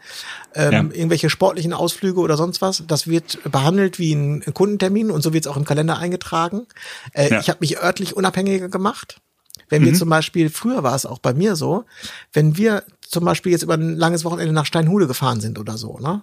[0.55, 0.79] Ähm, Ja.
[0.81, 2.85] Irgendwelche sportlichen Ausflüge oder sonst was.
[2.87, 6.67] Das wird behandelt wie ein Kundentermin und so wird es auch im Kalender eingetragen.
[7.13, 7.41] Äh, Ja.
[7.41, 9.21] Ich habe mich örtlich unabhängiger gemacht.
[9.69, 11.85] Wenn wir zum Beispiel, früher war es auch bei mir so,
[12.33, 15.99] wenn wir zum Beispiel jetzt über ein langes Wochenende nach Steinhude gefahren sind oder so,
[15.99, 16.23] ne?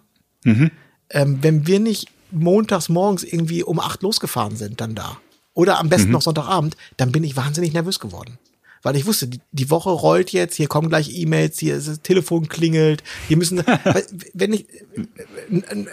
[1.10, 5.18] Ähm, wenn wir nicht montags morgens irgendwie um acht losgefahren sind, dann da.
[5.54, 8.38] Oder am besten noch Sonntagabend, dann bin ich wahnsinnig nervös geworden.
[8.84, 12.02] Weil ich wusste, die, die Woche rollt jetzt, hier kommen gleich E-Mails, hier ist das
[12.02, 13.64] Telefon klingelt, hier müssen,
[14.34, 14.68] wenn ich,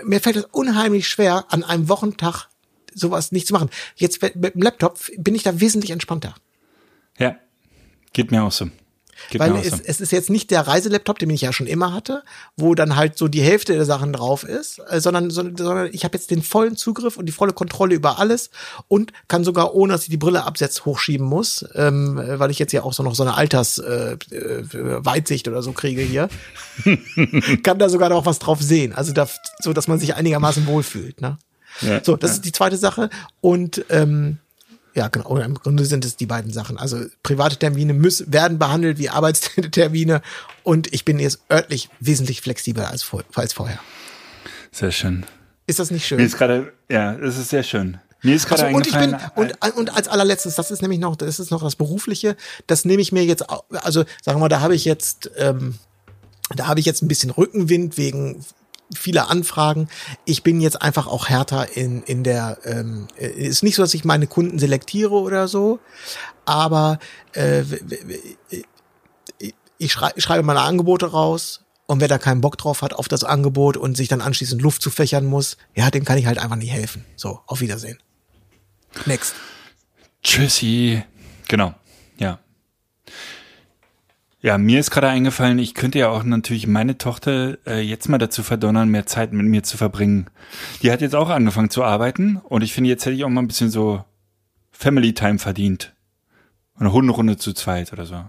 [0.04, 2.48] mir fällt es unheimlich schwer, an einem Wochentag
[2.92, 3.70] sowas nicht zu machen.
[3.96, 6.34] Jetzt mit dem Laptop bin ich da wesentlich entspannter.
[7.18, 7.36] Ja.
[8.12, 8.68] Geht mir auch so.
[9.30, 9.78] Geht Weil es, so.
[9.84, 12.22] es ist jetzt nicht der Reiselaptop, den ich ja schon immer hatte,
[12.56, 16.04] wo dann halt so die Hälfte der Sachen drauf ist, äh, sondern, sondern, sondern ich
[16.04, 18.50] habe jetzt den vollen Zugriff und die volle Kontrolle über alles
[18.88, 22.58] und kann sogar, ohne dass ich die Brille absetzt, hochschieben muss, ähm, äh, weil ich
[22.58, 26.28] jetzt ja auch so noch so eine Alters-Weitsicht äh, Weitsicht oder so kriege hier,
[27.62, 28.92] kann da sogar noch was drauf sehen.
[28.92, 29.28] Also da,
[29.60, 31.20] so, dass man sich einigermaßen wohlfühlt.
[31.20, 31.38] Ne?
[31.80, 33.08] Ja, So, das ist die zweite Sache.
[33.40, 34.38] Und ähm,
[34.94, 35.28] ja, genau.
[35.28, 36.78] Und im Grunde sind es die beiden Sachen.
[36.78, 40.22] Also private Termine müssen, werden behandelt wie Arbeitstermine
[40.62, 43.78] und ich bin jetzt örtlich wesentlich flexibler als, vor, als vorher.
[44.70, 45.24] Sehr schön.
[45.66, 46.18] Ist das nicht schön?
[46.18, 47.98] Mir ist gerade, ja, das ist sehr schön.
[48.22, 51.16] Mir ist gerade Also, und ich bin und, und als allerletztes, das ist nämlich noch,
[51.16, 52.36] das ist noch das berufliche,
[52.66, 55.78] das nehme ich mir jetzt, also sagen wir mal, da habe ich jetzt, ähm,
[56.54, 58.44] da habe ich jetzt ein bisschen Rückenwind wegen
[58.96, 59.88] vieler Anfragen.
[60.24, 63.94] Ich bin jetzt einfach auch härter in in der, ähm, äh, ist nicht so, dass
[63.94, 65.78] ich meine Kunden selektiere oder so,
[66.44, 66.98] aber
[67.32, 68.64] äh, w-
[69.78, 71.58] ich schrei schreibe meine Angebote raus.
[71.86, 74.80] Und wer da keinen Bock drauf hat auf das Angebot und sich dann anschließend Luft
[74.80, 77.04] zufächern muss, ja, dem kann ich halt einfach nicht helfen.
[77.16, 77.98] So, auf Wiedersehen.
[79.04, 79.34] Next.
[80.22, 81.02] Tschüssi.
[81.48, 81.74] Genau,
[82.18, 82.38] ja.
[84.42, 88.18] Ja, mir ist gerade eingefallen, ich könnte ja auch natürlich meine Tochter äh, jetzt mal
[88.18, 90.26] dazu verdonnern, mehr Zeit mit mir zu verbringen.
[90.82, 93.40] Die hat jetzt auch angefangen zu arbeiten und ich finde, jetzt hätte ich auch mal
[93.40, 94.04] ein bisschen so
[94.72, 95.94] Family Time verdient.
[96.74, 98.24] Eine Hunderunde zu zweit oder so.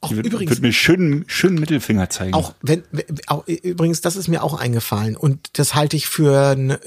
[0.00, 2.34] Auch Die wird, übrigens, wird mir schön, schön Mittelfinger zeigen.
[2.34, 2.82] auch wenn,
[3.28, 6.80] auch, übrigens, das ist mir auch eingefallen und das halte ich für, ne-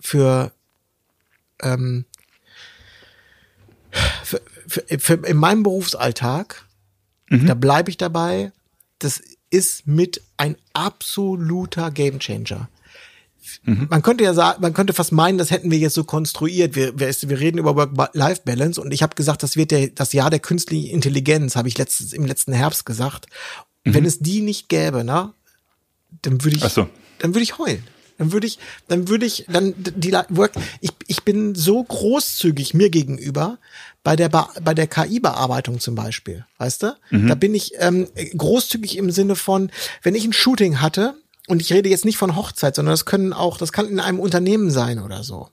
[0.00, 0.52] für,
[1.60, 2.06] ähm,
[4.24, 6.64] für, für, für in meinem Berufsalltag,
[7.28, 8.52] da bleibe ich dabei,
[8.98, 12.68] das ist mit ein absoluter Gamechanger.
[13.64, 16.74] Man könnte ja sagen, man könnte fast meinen, das hätten wir jetzt so konstruiert.
[16.74, 20.30] Wir, wir, wir reden über Work-Life-Balance und ich habe gesagt, das wird der, das Jahr
[20.30, 23.26] der künstlichen Intelligenz, habe ich letztes, im letzten Herbst gesagt.
[23.84, 25.34] Wenn es die nicht gäbe, na,
[26.22, 26.88] dann würde ich, so.
[27.18, 27.84] dann würde ich heulen.
[28.18, 28.58] Dann würde ich,
[28.88, 33.58] dann würde ich, dann die Work, ich, ich bin so großzügig mir gegenüber
[34.02, 36.96] bei der Be bei der KI-Bearbeitung zum Beispiel, weißt du?
[37.28, 39.70] Da bin ich ähm, großzügig im Sinne von,
[40.02, 41.14] wenn ich ein Shooting hatte
[41.46, 44.20] und ich rede jetzt nicht von Hochzeit, sondern das können auch, das kann in einem
[44.20, 45.48] Unternehmen sein oder so.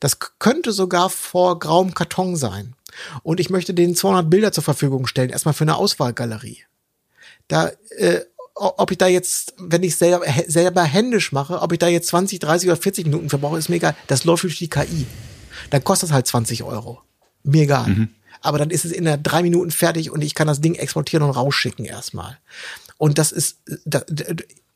[0.00, 2.74] Das könnte sogar vor grauem Karton sein.
[3.22, 6.64] Und ich möchte denen 200 Bilder zur Verfügung stellen, erstmal für eine Auswahlgalerie.
[7.48, 8.20] Da, äh,
[8.54, 12.38] ob ich da jetzt, wenn ich selber, selber händisch mache, ob ich da jetzt 20,
[12.38, 13.96] 30 oder 40 Minuten verbrauche, ist mir egal.
[14.06, 15.06] Das läuft durch die KI.
[15.70, 17.00] Dann kostet es halt 20 Euro.
[17.42, 18.08] Mir egal.
[18.40, 21.24] Aber dann ist es in der drei Minuten fertig und ich kann das Ding exportieren
[21.26, 22.38] und rausschicken erstmal.
[22.98, 23.58] Und das ist,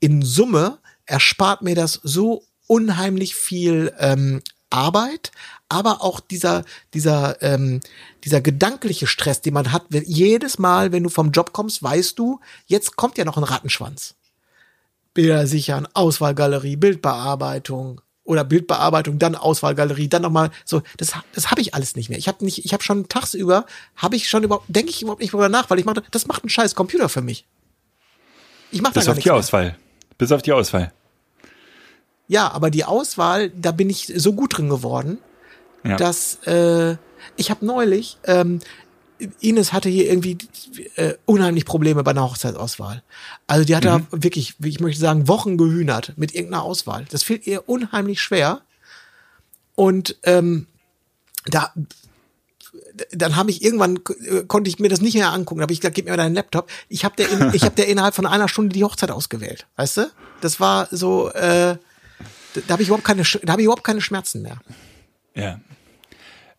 [0.01, 4.43] in Summe erspart mir das so unheimlich viel ähm,
[4.77, 5.33] Arbeit,
[5.69, 6.65] aber auch dieser,
[6.95, 7.81] dieser, ähm,
[8.25, 12.19] dieser gedankliche Stress, den man hat, wenn- jedes Mal, wenn du vom Job kommst, weißt
[12.19, 14.15] du, jetzt kommt ja noch ein Rattenschwanz.
[15.15, 21.75] Bilder sichern, Auswahlgalerie, Bildbearbeitung oder Bildbearbeitung, dann Auswahlgalerie, dann nochmal so, das, das habe ich
[21.75, 22.19] alles nicht mehr.
[22.19, 23.65] Ich habe nicht, ich habe schon tagsüber,
[23.97, 26.45] habe ich schon überhaupt, denke ich überhaupt nicht drüber nach, weil ich mache, das macht
[26.45, 27.47] ein scheiß Computer für mich.
[28.71, 29.31] Ich mache da Bis gar auf die.
[29.31, 29.77] Auswahl.
[30.19, 30.93] Bis auf die Auswahl.
[32.29, 35.19] Ja, aber die Auswahl, da bin ich so gut drin geworden,
[35.85, 35.97] Ja.
[35.97, 36.97] dass äh,
[37.37, 38.61] ich habe neulich, ähm,
[39.41, 40.37] Ines hatte hier irgendwie
[40.97, 43.03] äh, unheimlich Probleme bei einer Hochzeitsauswahl.
[43.47, 47.07] Also die hat da wirklich, wie ich möchte sagen, Wochen gehühnert mit irgendeiner Auswahl.
[47.11, 48.61] Das fiel ihr unheimlich schwer.
[49.75, 50.67] Und ähm,
[51.47, 51.73] da
[53.13, 55.61] dann habe ich irgendwann äh, konnte ich mir das nicht mehr angucken.
[55.61, 56.69] Da habe ich gesagt, gib mir mal deinen Laptop.
[56.89, 59.97] Ich habe der in, ich habe der innerhalb von einer Stunde die Hochzeit ausgewählt, weißt
[59.99, 60.11] du?
[60.41, 61.77] Das war so äh,
[62.67, 64.59] da habe ich überhaupt keine da habe ich überhaupt keine Schmerzen mehr.
[65.35, 65.61] Ja.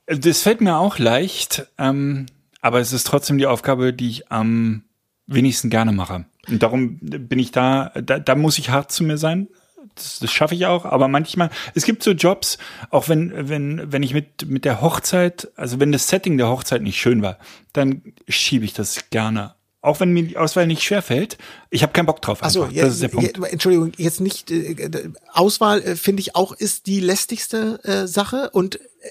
[0.05, 2.27] Das fällt mir auch leicht, ähm,
[2.61, 4.83] aber es ist trotzdem die Aufgabe, die ich am
[5.25, 6.25] wenigsten gerne mache.
[6.47, 9.49] Und darum bin ich da, da, da muss ich hart zu mir sein.
[9.95, 12.57] Das, das schaffe ich auch, aber manchmal, es gibt so Jobs,
[12.89, 16.81] auch wenn, wenn, wenn ich mit, mit der Hochzeit, also wenn das Setting der Hochzeit
[16.81, 17.37] nicht schön war,
[17.73, 19.55] dann schiebe ich das gerne.
[19.87, 21.37] Auch wenn mir die Auswahl nicht schwer fällt,
[21.69, 22.43] ich habe keinen Bock drauf.
[22.43, 22.75] Also einfach.
[22.75, 23.39] das ist der Punkt.
[23.51, 28.49] Entschuldigung, jetzt nicht äh, äh, Auswahl äh, finde ich auch ist die lästigste äh, Sache
[28.51, 29.09] und äh,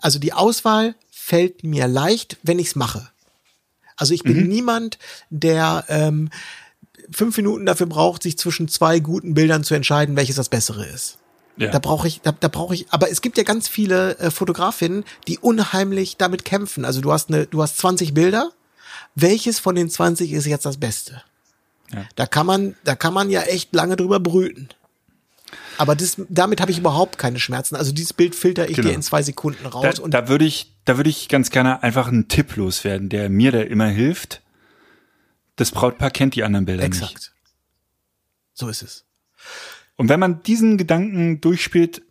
[0.00, 3.10] also die Auswahl fällt mir leicht, wenn ich's mache.
[3.96, 4.28] Also ich Mhm.
[4.28, 4.98] bin niemand,
[5.30, 6.30] der ähm,
[7.10, 11.18] fünf Minuten dafür braucht, sich zwischen zwei guten Bildern zu entscheiden, welches das bessere ist.
[11.56, 11.70] Ja.
[11.70, 15.04] Da brauche ich, da, da brauche ich, aber es gibt ja ganz viele äh, Fotografinnen,
[15.28, 16.84] die unheimlich damit kämpfen.
[16.84, 18.50] Also du hast eine, du hast 20 Bilder.
[19.14, 21.22] Welches von den 20 ist jetzt das Beste?
[21.92, 22.06] Ja.
[22.16, 24.68] Da kann man, da kann man ja echt lange drüber brüten.
[25.78, 27.76] Aber das, damit habe ich überhaupt keine Schmerzen.
[27.76, 28.88] Also dieses Bild filter ich Genau.
[28.88, 31.82] dir in zwei Sekunden raus Da, und da würde ich, da würde ich ganz gerne
[31.82, 34.40] einfach einen Tipp loswerden, der mir da immer hilft.
[35.56, 37.00] Das Brautpaar kennt die anderen Bilder nicht.
[37.00, 37.32] exakt.
[38.54, 39.04] So ist es.
[39.96, 42.02] Und wenn man diesen Gedanken durchspielt,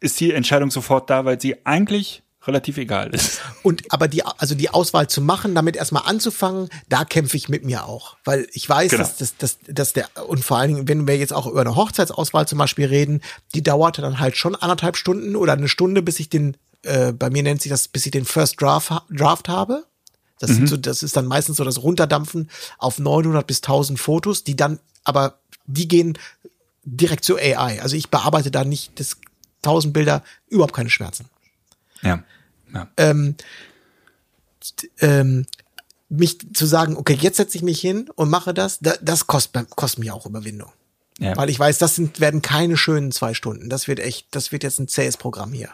[0.00, 3.40] ist die Entscheidung sofort da, weil sie eigentlich relativ egal ist.
[3.62, 7.64] Und aber die, also die Auswahl zu machen, damit erstmal anzufangen, da kämpfe ich mit
[7.64, 8.16] mir auch.
[8.24, 9.02] Weil ich weiß, Genau.
[9.02, 11.76] dass, dass, dass, dass der, und vor allen Dingen, wenn wir jetzt auch über eine
[11.76, 13.20] Hochzeitsauswahl zum Beispiel reden,
[13.54, 17.28] die dauerte dann halt schon anderthalb Stunden oder eine Stunde, bis ich den, äh, bei
[17.28, 19.84] mir nennt sich das, bis ich den First Draft, Draft habe.
[20.38, 24.42] Das, sind so, das ist dann meistens so das Runterdampfen auf 900 bis 1000 Fotos,
[24.44, 26.16] die dann, aber die gehen
[26.84, 27.82] direkt zu AI.
[27.82, 29.18] Also ich bearbeite da nicht das
[29.60, 31.26] tausend Bilder, überhaupt keine Schmerzen.
[32.02, 32.22] Ja.
[32.72, 32.88] ja.
[32.96, 33.36] Ähm,
[35.00, 35.46] ähm,
[36.08, 39.70] mich zu sagen, okay, jetzt setze ich mich hin und mache das, da, das kostet,
[39.70, 40.72] kostet mir auch Überwindung.
[41.18, 41.36] ja.
[41.36, 43.68] Weil ich weiß, das sind, werden keine schönen zwei Stunden.
[43.68, 45.70] Das wird echt, das wird jetzt ein zähes Programm hier.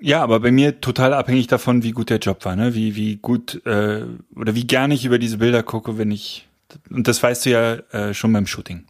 [0.00, 2.74] Ja, aber bei mir total abhängig davon, wie gut der Job war, ne?
[2.74, 4.04] Wie, wie gut äh,
[4.36, 6.46] oder wie gerne ich über diese Bilder gucke, wenn ich
[6.90, 8.84] und das weißt du ja äh, schon beim Shooting.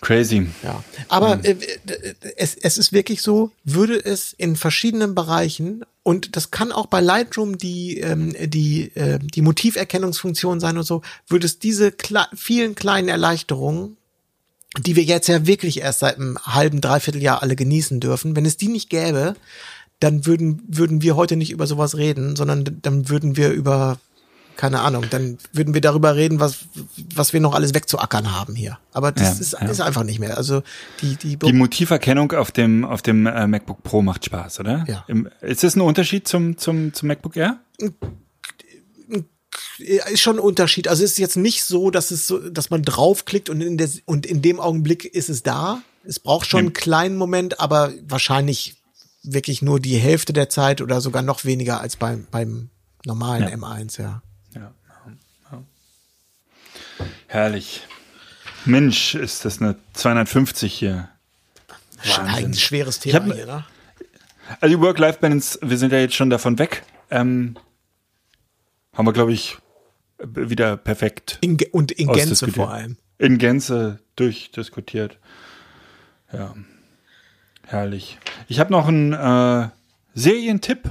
[0.00, 0.46] Crazy.
[0.62, 0.82] Ja.
[1.08, 6.50] Aber äh, äh, es, es ist wirklich so, würde es in verschiedenen Bereichen und das
[6.50, 11.58] kann auch bei Lightroom die ähm, die äh, die Motiverkennungsfunktion sein und so, würde es
[11.58, 13.96] diese kle vielen kleinen Erleichterungen,
[14.78, 18.56] die wir jetzt ja wirklich erst seit einem halben Dreivierteljahr alle genießen dürfen, wenn es
[18.56, 19.34] die nicht gäbe,
[19.98, 23.98] dann würden würden wir heute nicht über sowas reden, sondern dann würden wir über
[24.58, 26.58] keine Ahnung, dann würden wir darüber reden, was
[27.14, 28.78] was wir noch alles wegzuackern haben hier.
[28.92, 29.66] Aber das Ja, ist, ja.
[29.68, 30.36] ist einfach nicht mehr.
[30.36, 30.62] Also
[31.00, 34.84] die die, Die Motiverkennung auf dem auf dem äh, MacBook Pro macht Spaß, oder?
[34.88, 35.04] Ja.
[35.06, 37.60] Im, ist das ein Unterschied zum zum zum MacBook Air?
[39.78, 40.88] ist schon ein Unterschied.
[40.88, 43.88] Also es ist jetzt nicht so, dass es so, dass man draufklickt und in der
[44.06, 45.80] und in dem Augenblick ist es da.
[46.04, 48.82] Es braucht schon einen kleinen Moment, aber wahrscheinlich
[49.22, 52.70] wirklich nur die Hälfte der Zeit oder sogar noch weniger als beim beim
[53.04, 53.54] normalen Ja.
[53.54, 54.04] M1, ja.
[54.04, 54.10] Ja.
[54.10, 54.22] ja.
[57.28, 57.86] Herrlich.
[58.64, 61.08] Mensch, ist das eine 250 hier.
[62.04, 62.46] Wahnsinn.
[62.46, 63.64] Ein schweres Thema hab- hier, ne?
[64.60, 66.82] Also die Work-Life-Balance, wir sind ja jetzt schon davon weg.
[67.10, 67.56] Ähm,
[68.94, 69.58] haben wir, glaube ich,
[70.18, 72.96] wieder perfekt In, und in Gänze vor allem.
[73.18, 75.18] In Gänze durchdiskutiert.
[76.32, 76.54] Ja.
[77.66, 78.18] Herrlich.
[78.48, 79.68] Ich habe noch einen äh,
[80.14, 80.90] Serientipp.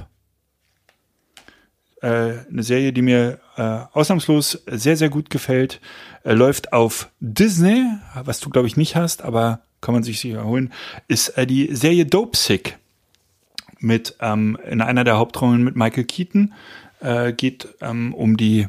[2.00, 5.80] Äh, eine Serie, die mir äh, ausnahmslos sehr, sehr gut gefällt.
[6.24, 7.84] Äh, läuft auf Disney,
[8.14, 10.72] was du, glaube ich, nicht hast, aber kann man sich sicher holen,
[11.08, 12.78] ist äh, die Serie Dope Sick
[13.80, 16.54] mit ähm, in einer der Hauptrollen mit Michael Keaton.
[17.00, 18.66] Äh, geht ähm, um die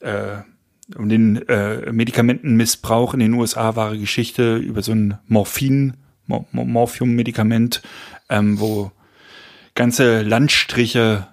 [0.00, 0.38] äh,
[0.96, 5.94] um den äh, Medikamentenmissbrauch in den USA wahre Geschichte über so ein Morphin,
[6.26, 7.82] Mor Mor- Morphium-Medikament,
[8.28, 8.92] ähm, wo
[9.74, 11.26] ganze Landstriche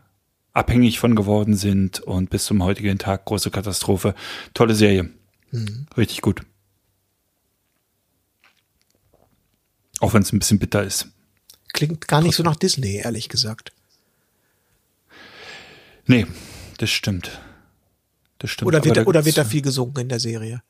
[0.53, 4.15] abhängig von geworden sind und bis zum heutigen Tag große Katastrophe.
[4.53, 5.09] Tolle Serie.
[5.97, 6.41] Richtig gut.
[9.99, 11.07] Auch wenn es ein bisschen bitter ist.
[11.73, 13.71] Klingt gar nicht so nach Disney, ehrlich gesagt.
[16.05, 16.25] Nee,
[16.77, 17.41] das stimmt.
[18.39, 18.67] Das stimmt.
[18.67, 20.61] Oder wird, da oder wird da viel gesungen in der Serie?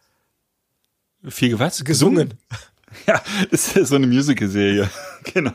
[1.28, 1.84] viel was?
[1.84, 2.34] Gesungen.
[3.08, 4.88] Ja, ist ja so eine Musical-Serie.
[5.34, 5.52] genau.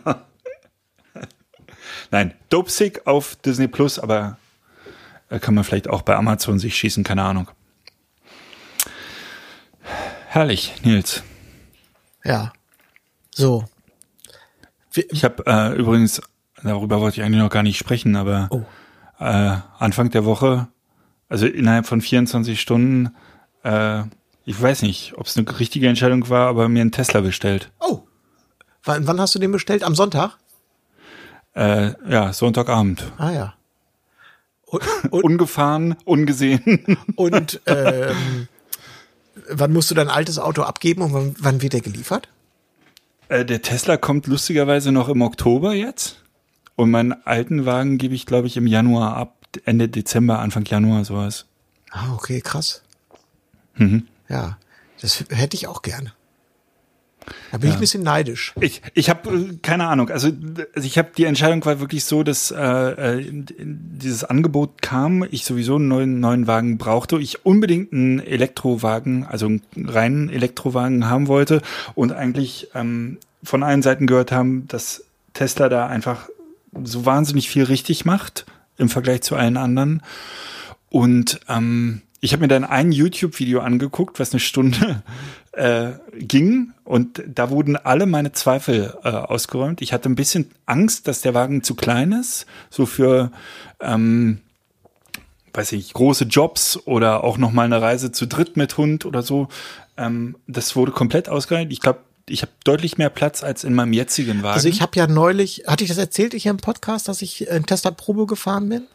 [2.10, 4.38] Nein, Dope Sick auf Disney Plus, aber
[5.30, 7.48] äh, kann man vielleicht auch bei Amazon sich schießen, keine Ahnung.
[10.28, 11.22] Herrlich, Nils.
[12.24, 12.52] Ja.
[13.34, 13.64] So.
[14.92, 16.20] Wir, Ich habe äh, übrigens,
[16.62, 18.64] darüber wollte ich eigentlich noch gar nicht sprechen, aber Oh.
[19.20, 20.68] äh, Anfang der Woche,
[21.28, 23.14] also innerhalb von 24 Stunden,
[23.64, 24.02] äh,
[24.44, 27.70] ich weiß nicht, ob es eine richtige Entscheidung war, aber mir einen Tesla bestellt.
[27.80, 28.00] oh.
[28.84, 29.82] Wann, wann hast du den bestellt?
[29.82, 30.38] Am Sonntag?
[31.58, 33.12] Äh, ja, Sonntagabend.
[33.18, 33.54] Ah ja.
[34.64, 36.96] Und, und, Ungefahren, ungesehen.
[37.16, 38.46] und ähm,
[39.50, 42.28] wann musst du dein altes Auto abgeben und wann, wann wird der geliefert?
[43.28, 46.22] Äh, der Tesla kommt lustigerweise noch im Oktober jetzt.
[46.76, 49.34] Und meinen alten Wagen gebe ich, glaube ich, im Januar ab.
[49.64, 51.46] Ende Dezember, Anfang Januar, sowas.
[51.90, 52.82] Ah, okay, krass.
[53.74, 54.06] Mhm.
[54.28, 54.58] Ja,
[55.00, 56.12] das hätte ich auch gerne.
[57.52, 58.54] Da bin ich ein bisschen neidisch.
[58.60, 60.10] Ich, ich habe äh, keine Ahnung.
[60.10, 60.28] Also,
[60.74, 65.24] also ich habe die Entscheidung war wirklich so, dass äh, äh, dieses Angebot kam.
[65.30, 67.18] Ich sowieso einen neuen neuen Wagen brauchte.
[67.18, 71.62] Ich unbedingt einen Elektrowagen, also einen reinen Elektrowagen haben wollte
[71.94, 76.28] und eigentlich ähm, von allen Seiten gehört haben, dass Tesla da einfach
[76.84, 80.02] so wahnsinnig viel richtig macht im Vergleich zu allen anderen.
[80.90, 85.02] Und ähm, ich habe mir dann ein YouTube-Video angeguckt, was eine Stunde
[85.58, 86.72] äh, ging.
[86.84, 89.82] Und da wurden alle meine Zweifel äh, ausgeräumt.
[89.82, 93.32] Ich hatte ein bisschen Angst, dass der Wagen zu klein ist, so für,
[93.80, 94.38] ähm,
[95.52, 99.22] weiß ich, große Jobs oder auch noch mal eine Reise zu dritt mit Hund oder
[99.22, 99.48] so.
[99.96, 101.72] Ähm, das wurde komplett ausgereicht.
[101.72, 104.54] Ich glaube, ich habe deutlich mehr Platz als in meinem jetzigen Wagen.
[104.54, 107.66] Also ich habe ja neulich, hatte ich das erzählt, ich im Podcast, dass ich in
[107.66, 108.86] Tesla Probe gefahren bin?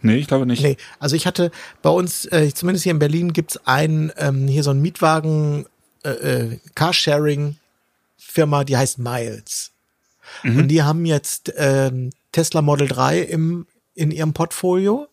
[0.00, 0.62] nee, ich glaube nicht.
[0.62, 1.50] Nee, also ich hatte
[1.82, 5.66] bei uns, äh, zumindest hier in Berlin, gibt's einen, ähm, hier so einen Mietwagen,
[6.04, 9.72] äh, äh, Carsharing-Firma, die heißt Miles.
[10.44, 15.08] Und die haben jetzt ähm, Tesla Model 3 im, in ihrem Portfolio.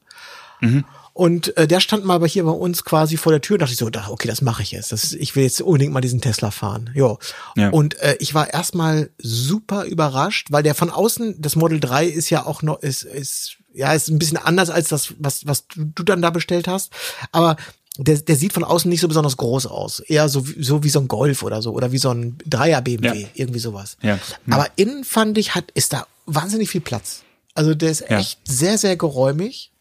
[1.14, 3.58] Und äh, der stand mal aber hier bei uns quasi vor der Tür.
[3.58, 4.92] dachte ich so, da, okay, das mache ich jetzt.
[4.92, 6.90] Das, ich will jetzt unbedingt mal diesen Tesla fahren.
[6.94, 7.20] Jo.
[7.56, 7.70] Ja.
[7.70, 12.30] Und äh, ich war erstmal super überrascht, weil der von außen, das Model 3 ist
[12.30, 15.86] ja auch noch, ist, ist, ja, ist ein bisschen anders als das, was, was du,
[15.86, 16.92] du dann da bestellt hast.
[17.32, 17.56] Aber
[17.98, 20.00] der, der sieht von außen nicht so besonders groß aus.
[20.02, 21.72] Eher so, wie- so wie so ein Golf oder so.
[21.72, 23.28] Oder wie so ein Dreier BMW, Ja.
[23.34, 23.98] irgendwie sowas.
[24.02, 24.20] Ja.
[24.50, 27.22] Aber innen fand ich, hat, ist da wahnsinnig viel Platz.
[27.54, 28.20] Also der ist Ja.
[28.20, 29.72] echt sehr, sehr geräumig.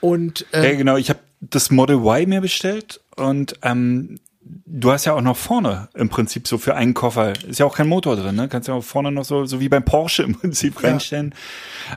[0.00, 0.96] Und Ja, äh, genau.
[0.96, 5.88] Ich habe das Model Y mir bestellt und ähm, du hast ja auch noch vorne
[5.94, 7.32] im Prinzip so für einen Koffer.
[7.46, 8.48] Ist ja auch kein Motor drin, ne?
[8.48, 11.34] Kannst ja auch vorne noch so, so wie beim Porsche im Prinzip reinstellen.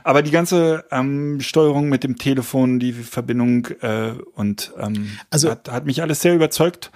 [0.04, 5.70] Aber die ganze ähm, Steuerung mit dem Telefon, die Verbindung äh, und ähm, Also- hat,
[5.70, 6.90] hat mich alles sehr überzeugt.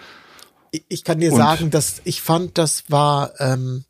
[0.70, 3.84] ich- ich kann dir Und- sagen, dass ich fand, das war, ähm,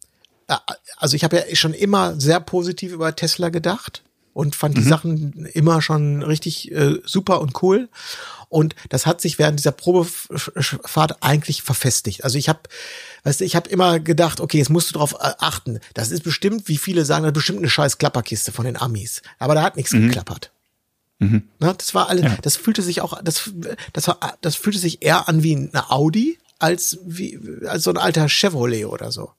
[0.48, 0.54] äh,
[0.96, 4.02] also ich habe ja schon immer sehr positiv über Tesla gedacht
[4.32, 4.80] und fand Mhm.
[4.80, 7.88] die Sachen immer schon richtig äh, super und cool.
[8.50, 12.24] Und das hat sich während dieser Probefahrt eigentlich verfestigt.
[12.24, 12.60] Also ich habe,
[13.22, 15.78] weißt du, ich habe immer gedacht, okay, jetzt musst du darauf achten.
[15.94, 19.22] Das ist bestimmt, wie viele sagen, das ist bestimmt eine scheiß Klapperkiste von den Amis.
[19.38, 20.08] Aber da hat nichts Mhm.
[20.08, 20.50] geklappert.
[21.22, 23.50] Ne, das war alles, das fühlte sich auch, das,
[23.92, 27.98] das war, das fühlte sich eher an wie eine Audi als wie, als so ein
[27.98, 29.30] alter Chevrolet oder so.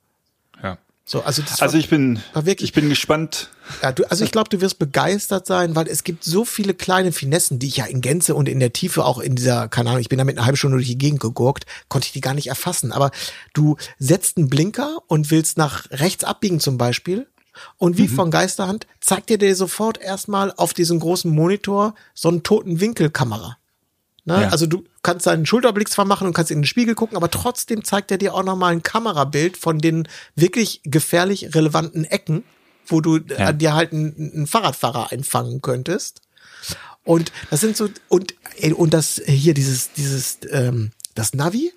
[1.03, 3.49] So, also Also war, ich bin, wirklich- ich bin gespannt.
[3.81, 7.11] ja, du, also ich glaube, du wirst begeistert sein, weil es gibt so viele kleine
[7.11, 10.01] Finessen, die ich ja in Gänze und in der Tiefe auch in dieser, keine Ahnung,
[10.01, 12.47] ich bin damit eine halbe Stunde durch die Gegend gegurkt, konnte ich die gar nicht
[12.47, 12.91] erfassen.
[12.91, 13.11] Aber
[13.53, 17.27] du setzt einen Blinker und willst nach rechts abbiegen zum Beispiel.
[17.77, 22.43] Und wie von Geisterhand zeigt dir der sofort erstmal auf diesem großen Monitor so einen
[22.43, 23.57] toten Winkelkamera.
[24.25, 24.41] Ne?
[24.43, 24.49] Ja.
[24.49, 27.83] Also du kannst deinen Schulterblick zwar machen und kannst in den Spiegel gucken, aber trotzdem
[27.83, 32.43] zeigt er dir auch nochmal ein Kamerabild von den wirklich gefährlich relevanten Ecken,
[32.85, 33.49] wo du Ja.
[33.49, 36.21] äh, dir halt einen, einen Fahrradfahrer einfangen könntest.
[37.03, 41.73] Und das sind so, und, ey, und das hier, dieses, dieses, ähm, das Navi,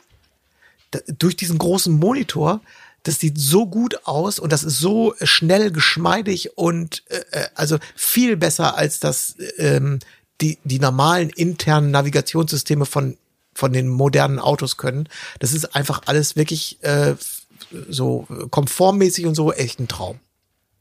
[0.90, 2.60] da, durch diesen großen Monitor,
[3.04, 7.78] das sieht so gut aus und das ist so schnell, geschmeidig und äh, äh, also
[7.96, 9.98] viel besser als das ähm,
[10.44, 13.16] die die normalen internen Navigationssysteme von
[13.54, 15.08] von den modernen Autos können.
[15.38, 17.14] Das ist einfach alles wirklich äh,
[17.88, 20.18] so komfortmäßig und so echt ein Traum.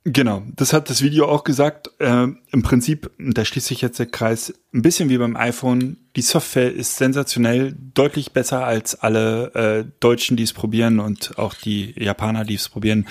[0.05, 1.89] Genau, das hat das Video auch gesagt.
[1.99, 5.95] Äh, Im Prinzip, da schließt sich jetzt der Kreis, ein bisschen wie beim iPhone.
[6.18, 11.53] Die Software ist sensationell, deutlich besser als alle äh, Deutschen, die es probieren und auch
[11.53, 13.07] die Japaner, die es probieren.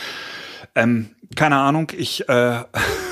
[0.75, 2.63] Ähm, keine Ahnung, ich äh,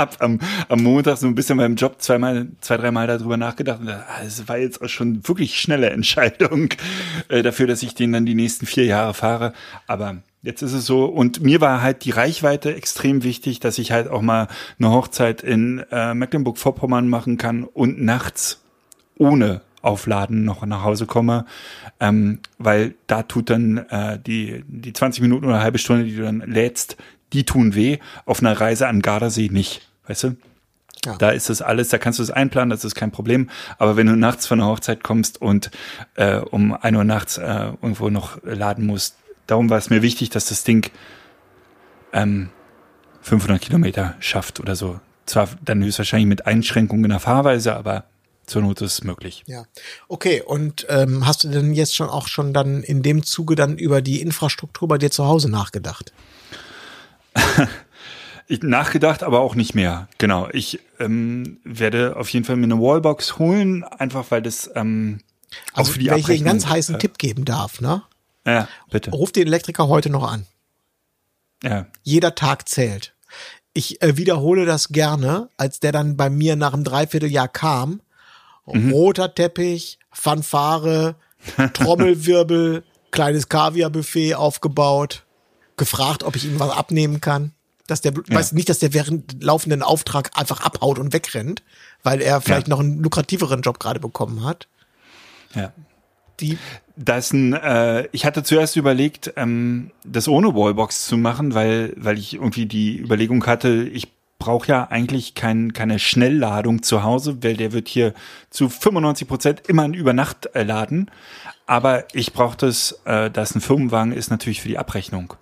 [0.00, 0.38] habe am,
[0.68, 3.80] am Montag so ein bisschen beim Job zweimal, zwei, dreimal darüber nachgedacht.
[3.80, 6.70] Dachte, ah, es war jetzt auch schon wirklich schnelle Entscheidung
[7.28, 9.52] äh, dafür, dass ich den dann die nächsten vier Jahre fahre.
[9.86, 11.04] Aber jetzt ist es so.
[11.04, 14.48] Und mir war halt die Reichweite extrem wichtig, dass ich halt auch mal
[14.78, 18.62] eine Hochzeit in äh, Mecklenburg-Vorpommern machen kann und nachts
[19.16, 21.46] ohne Aufladen noch nach Hause komme,
[22.00, 26.22] ähm, weil da tut dann äh, die, die 20 Minuten oder halbe Stunde, die du
[26.22, 26.96] dann lädst,
[27.32, 30.36] die tun weh, auf einer Reise an Gardasee nicht, weißt du?
[31.06, 31.16] Ja.
[31.16, 33.48] Da ist das alles, da kannst du es einplanen, das ist kein Problem.
[33.78, 35.70] Aber wenn du nachts von einer Hochzeit kommst und
[36.16, 40.28] äh, um ein Uhr nachts äh, irgendwo noch laden musst, darum war es mir wichtig,
[40.28, 40.90] dass das Ding
[42.12, 42.50] ähm,
[43.22, 45.00] 500 Kilometer schafft oder so.
[45.24, 48.04] Zwar dann höchstwahrscheinlich mit Einschränkungen in der Fahrweise, aber
[48.46, 49.44] zur Not ist es möglich.
[49.46, 49.64] Ja.
[50.08, 53.78] Okay, und ähm, hast du denn jetzt schon auch schon dann in dem Zuge dann
[53.78, 56.12] über die Infrastruktur bei dir zu Hause nachgedacht?
[58.50, 60.08] Ich nachgedacht, aber auch nicht mehr.
[60.18, 60.48] Genau.
[60.52, 65.20] Ich ähm, werde auf jeden Fall mir eine Wallbox holen, einfach weil das ähm,
[65.72, 68.02] Also auch für die wenn ich dir einen ganz heißen äh, Tipp geben darf, ne?
[68.44, 69.12] Ja, bitte.
[69.12, 70.46] Ruf den Elektriker heute noch an.
[71.62, 71.86] Ja.
[72.02, 73.14] Jeder Tag zählt.
[73.72, 78.00] Ich äh, wiederhole das gerne, als der dann bei mir nach einem Dreivierteljahr kam.
[78.66, 78.90] Mhm.
[78.90, 81.14] Roter Teppich, Fanfare,
[81.72, 82.82] Trommelwirbel,
[83.12, 85.24] kleines Kaviarbuffet aufgebaut,
[85.76, 87.52] gefragt, ob ich ihm was abnehmen kann.
[87.90, 91.62] Dass der, weiß nicht, dass der während laufenden Auftrag einfach abhaut und wegrennt,
[92.02, 92.74] weil er vielleicht Ja.
[92.74, 94.68] noch einen lukrativeren Job gerade bekommen hat.
[95.54, 95.72] ja.
[96.40, 96.56] Die,
[96.96, 101.92] Da ist ein, äh, ich hatte zuerst überlegt, ähm, das ohne Wallbox zu machen, weil,
[101.98, 107.42] weil ich irgendwie die Überlegung hatte, ich brauche ja eigentlich kein, keine Schnellladung zu Hause,
[107.42, 108.14] weil der wird hier
[108.48, 111.10] zu 95 Prozent immer über Nacht äh, laden.
[111.66, 115.34] Aber ich brauche das, äh, da es ein Firmenwagen ist, natürlich für die Abrechnung.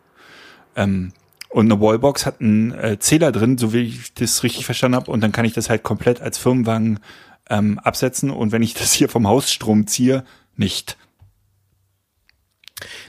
[0.74, 1.12] Ähm,
[1.48, 5.10] und eine Wallbox hat einen äh, Zähler drin, so wie ich das richtig verstanden habe.
[5.10, 7.00] Und dann kann ich das halt komplett als Firmenwagen
[7.48, 8.30] ähm, absetzen.
[8.30, 10.24] Und wenn ich das hier vom Hausstrom ziehe,
[10.56, 10.96] nicht.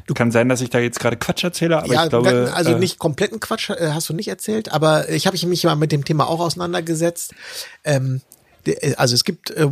[0.07, 2.51] Du kann sein, dass ich da jetzt gerade Quatsch erzähle, aber ja, ich glaube.
[2.55, 5.75] also äh, nicht kompletten Quatsch äh, hast du nicht erzählt, aber ich habe mich mal
[5.75, 7.35] mit dem Thema auch auseinandergesetzt.
[7.83, 8.21] Ähm,
[8.97, 9.69] Also es gibt äh, äh,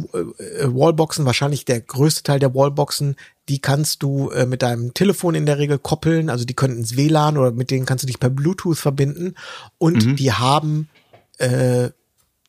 [0.66, 3.16] Wallboxen, wahrscheinlich der größte Teil der Wallboxen,
[3.50, 6.96] die kannst du äh, mit deinem Telefon in der Regel koppeln, also die können ins
[6.98, 9.36] WLAN oder mit denen kannst du dich per Bluetooth verbinden
[9.78, 10.90] und die haben
[11.38, 11.90] äh,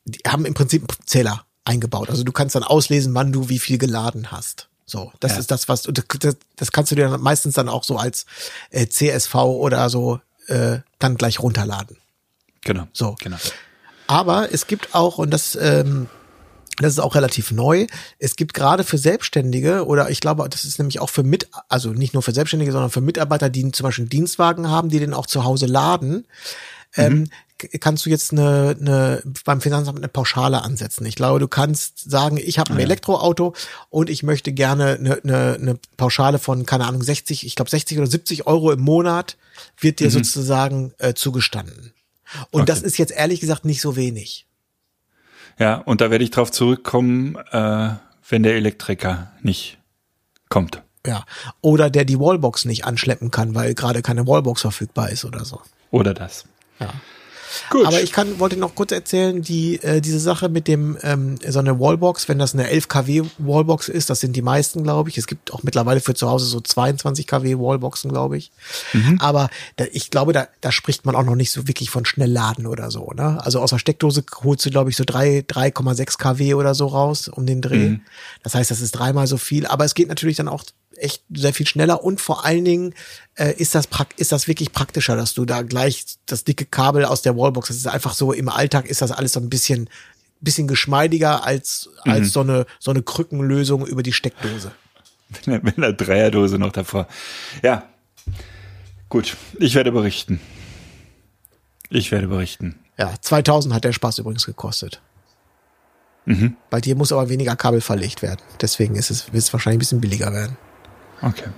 [0.04, 2.08] die haben im Prinzip einen Zähler eingebaut.
[2.08, 4.68] Also du kannst dann auslesen, wann du wie viel geladen hast.
[4.86, 5.38] So, das Ja.
[5.40, 8.24] ist das, was das, das kannst du dir dann meistens dann auch so als
[8.70, 11.98] äh, CSV oder so äh, dann gleich runterladen.
[12.62, 12.88] Genau.
[12.94, 13.16] So.
[13.20, 13.36] Genau.
[14.06, 16.08] Aber es gibt auch, und das, ähm,
[16.80, 17.86] das ist auch relativ neu,
[18.18, 21.90] es gibt gerade für Selbstständige oder ich glaube, das ist nämlich auch für mit, also
[21.90, 25.14] nicht nur für Selbstständige, sondern für Mitarbeiter, die zum Beispiel einen Dienstwagen haben, die den
[25.14, 26.26] auch zu Hause laden,
[26.96, 31.04] ähm, k- kannst du jetzt eine, eine beim Finanzamt eine Pauschale ansetzen.
[31.04, 33.54] Ich glaube, du kannst sagen, ich habe ein Elektroauto
[33.90, 37.98] und ich möchte gerne eine, eine, eine Pauschale von, keine Ahnung, 60, ich glaube 60
[37.98, 39.36] oder 70 Euro im Monat
[39.80, 41.92] wird dir sozusagen äh, zugestanden.
[42.50, 44.46] Und das ist jetzt ehrlich gesagt nicht so wenig.
[45.58, 47.90] Ja, und da werde ich drauf zurückkommen, äh,
[48.28, 49.78] wenn der Elektriker nicht
[50.48, 50.82] kommt.
[51.06, 51.24] Ja.
[51.60, 55.60] Oder der die Wallbox nicht anschleppen kann, weil gerade keine Wallbox verfügbar ist oder so.
[55.90, 56.44] Oder das.
[56.80, 56.92] Ja.
[57.70, 57.86] Gut.
[57.86, 61.58] Aber ich kann, wollte noch kurz erzählen, die, äh, diese Sache mit dem, ähm, so
[61.58, 65.18] eine Wallbox, wenn das eine 11 kW Wallbox ist, das sind die meisten, glaube ich.
[65.18, 68.50] Es gibt auch mittlerweile für zu Hause so 22 kW Wallboxen, glaube ich.
[69.20, 72.66] Aber da, ich glaube, da, da spricht man auch noch nicht so wirklich von Schnellladen
[72.66, 73.38] oder so, ne?
[73.44, 77.28] Also aus der Steckdose holst du, glaube ich, so drei 3,6 kW oder so raus
[77.28, 77.98] um den Dreh.
[78.42, 79.66] Das heißt, das ist dreimal so viel.
[79.66, 80.64] Aber es geht natürlich dann auch
[80.96, 82.94] echt sehr viel schneller und vor allen Dingen
[83.34, 87.22] äh, ist das ist das wirklich praktischer, dass du da gleich das dicke Kabel aus
[87.22, 89.88] der Wallbox, das ist einfach so im Alltag ist das alles so ein bisschen
[90.40, 94.72] bisschen geschmeidiger als als so eine so eine Krückenlösung über die Steckdose.
[95.46, 97.06] mit einer Dreierdose noch davor.
[97.62, 97.88] Ja.
[99.08, 99.36] Gut.
[99.58, 100.40] Ich werde berichten.
[101.90, 102.78] Ich werde berichten.
[102.96, 105.00] Ja, 2000 hat der Spaß übrigens gekostet.
[106.68, 108.42] Bei dir muss aber weniger Kabel verlegt werden.
[108.60, 110.58] Deswegen ist es, wird es wahrscheinlich ein bisschen billiger werden.
[111.22, 111.48] Okay.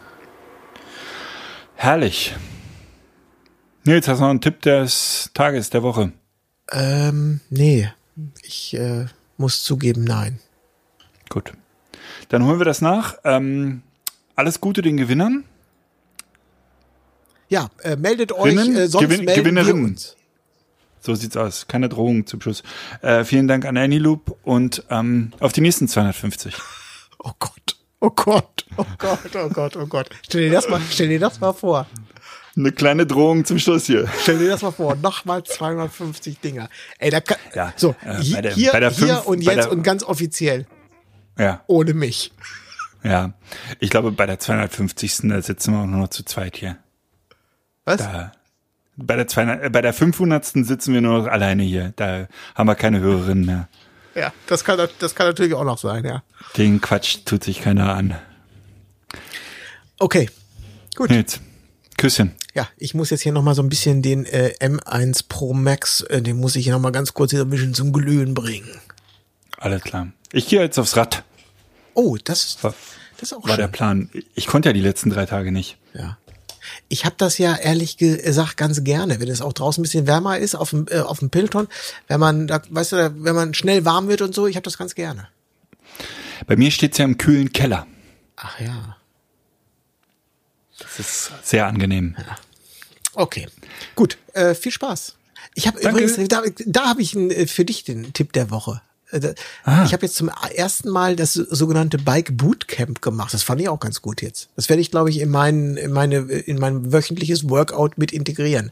[1.74, 2.34] Herrlich.
[3.84, 6.12] Nils, hast du noch einen Tipp des Tages, der Woche?
[6.70, 7.90] Ähm, nee.
[8.42, 9.06] Ich äh,
[9.38, 10.38] muss zugeben, nein.
[11.28, 11.52] Gut.
[12.28, 13.16] Dann holen wir das nach.
[13.24, 13.82] Ähm,
[14.36, 15.44] alles Gute den Gewinnern.
[17.48, 19.84] Ja, äh, meldet euch, äh, sonst Gewinn- melden wir Gewinnerinnen.
[19.86, 20.16] uns.
[21.00, 21.66] So sieht's aus.
[21.66, 22.62] Keine Drohung zum Schluss.
[23.00, 26.54] Äh, vielen Dank an Anyloop und ähm, auf die nächsten 250.
[27.22, 30.10] Oh Gott, oh Gott, oh Gott, oh Gott, oh Gott.
[30.24, 31.86] Stell dir das mal, stell dir das mal vor.
[32.56, 34.08] Eine kleine Drohung zum Schluss hier.
[34.22, 34.96] Stell dir das mal vor.
[34.96, 36.68] Nochmal 250 Dinger.
[36.98, 39.52] Ey, da kann, Ja, so, äh, bei der- hier, bei der hier fünf- und bei
[39.54, 40.66] jetzt der- und ganz offiziell.
[41.38, 42.32] Ja, Ohne mich.
[43.04, 43.32] ja.
[43.78, 45.28] Ich glaube, bei der 250.
[45.28, 46.76] da sitzen wir auch nur noch zu zweit hier.
[47.84, 47.98] Was?
[47.98, 48.32] Da,
[48.96, 50.44] bei der 200, äh, bei der 500.
[50.66, 51.92] sitzen wir nur noch alleine hier.
[51.96, 53.68] Da haben wir keine Hörerinnen mehr.
[54.14, 56.22] Ja, das kann, das kann natürlich auch noch sein, ja.
[56.56, 58.16] Den Quatsch tut sich keiner an.
[59.98, 60.28] Okay.
[60.96, 61.10] Gut.
[61.10, 61.40] Nils,
[61.96, 62.34] Küsschen.
[62.54, 66.20] Ja, ich muss jetzt hier nochmal so ein bisschen den äh, M1 Pro Max, äh,
[66.20, 68.68] den muss ich hier nochmal ganz kurz hier ein bisschen zum Glühen bringen.
[69.58, 70.08] Alles klar.
[70.32, 71.22] Ich gehe jetzt aufs Rad.
[71.94, 72.74] Oh, das, War,
[73.18, 73.72] das ist auch war der schön.
[73.72, 74.10] Plan.
[74.34, 75.76] Ich konnte ja die letzten drei Tage nicht.
[75.94, 76.18] Ja.
[76.88, 80.38] Ich habe das ja ehrlich gesagt ganz gerne, wenn es auch draußen ein bisschen wärmer
[80.38, 81.68] ist auf dem äh, auf dem Peloton,
[82.08, 84.78] wenn man da, weißt du, wenn man schnell warm wird und so, ich habe das
[84.78, 85.28] ganz gerne.
[86.46, 87.86] Bei mir steht's ja im kühlen Keller.
[88.36, 88.96] Ach ja.
[90.78, 92.16] Das ist sehr angenehm.
[93.14, 93.46] Okay.
[93.94, 95.16] Gut, äh, viel Spaß.
[95.54, 98.80] Ich habe übrigens da, da habe ich einen, äh, für dich den Tipp der Woche.
[99.12, 99.34] Äh,
[99.64, 99.84] Ah.
[99.84, 103.34] Ich habe jetzt zum ersten Mal das sogenannte Bike Bootcamp gemacht.
[103.34, 104.48] Das fand ich auch ganz gut jetzt.
[104.56, 108.70] Das werde ich, glaube ich, in mein, in meine, in mein wöchentliches Workout mit integrieren.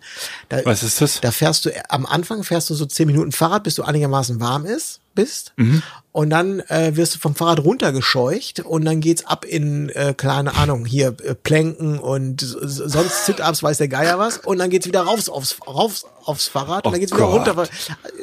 [0.49, 1.20] Da, Was ist das?
[1.20, 4.65] Da fährst du, am Anfang fährst du so zehn Minuten Fahrrad, bis du einigermaßen warm
[4.65, 5.52] ist, bist.
[5.56, 5.82] Mhm.
[6.12, 10.55] Und dann äh, wirst du vom Fahrrad runtergescheucht und dann geht's ab in, äh, keine
[10.55, 14.39] Ahnung, hier äh, Plänken und sonst Sit-Ups, weiß der Geier was.
[14.39, 17.35] Und dann geht's wieder raufs aufs, raufs aufs Fahrrad und Oh dann geht's wieder Gott.
[17.35, 17.56] runter.
[17.56, 17.69] weil-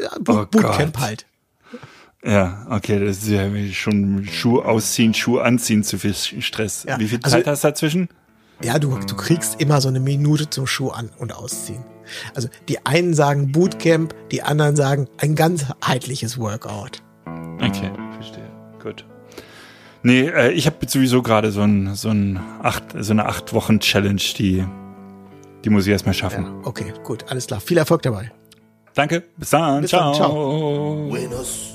[0.02, 1.04] Ja, Boot, Oh Bootcamp Gott.
[1.04, 1.26] halt.
[2.26, 6.84] Ja, okay, das ist ja schon Schuh ausziehen, Schuh anziehen, zu viel Stress.
[6.88, 8.10] Ja, Wie viel also- Zeit hast du dazwischen?
[8.64, 11.84] Ja, du, du kriegst immer so eine Minute zum Schuh an und ausziehen.
[12.34, 17.04] Also die einen sagen Bootcamp, die anderen sagen ein ganzheitliches Workout.
[17.60, 18.50] Okay, verstehe.
[18.82, 19.06] Gut.
[20.04, 23.80] Nee, äh, ich habe sowieso gerade so ein so ein acht so eine acht Wochen
[23.80, 24.64] Challenge, die
[25.66, 26.46] die muss ich erstmal schaffen.
[26.46, 27.60] Ja, okay, gut, alles klar.
[27.60, 28.32] Viel Erfolg dabei.
[28.94, 30.14] Danke, bis dann, Bis ciao.
[30.14, 31.75] dann, Buenos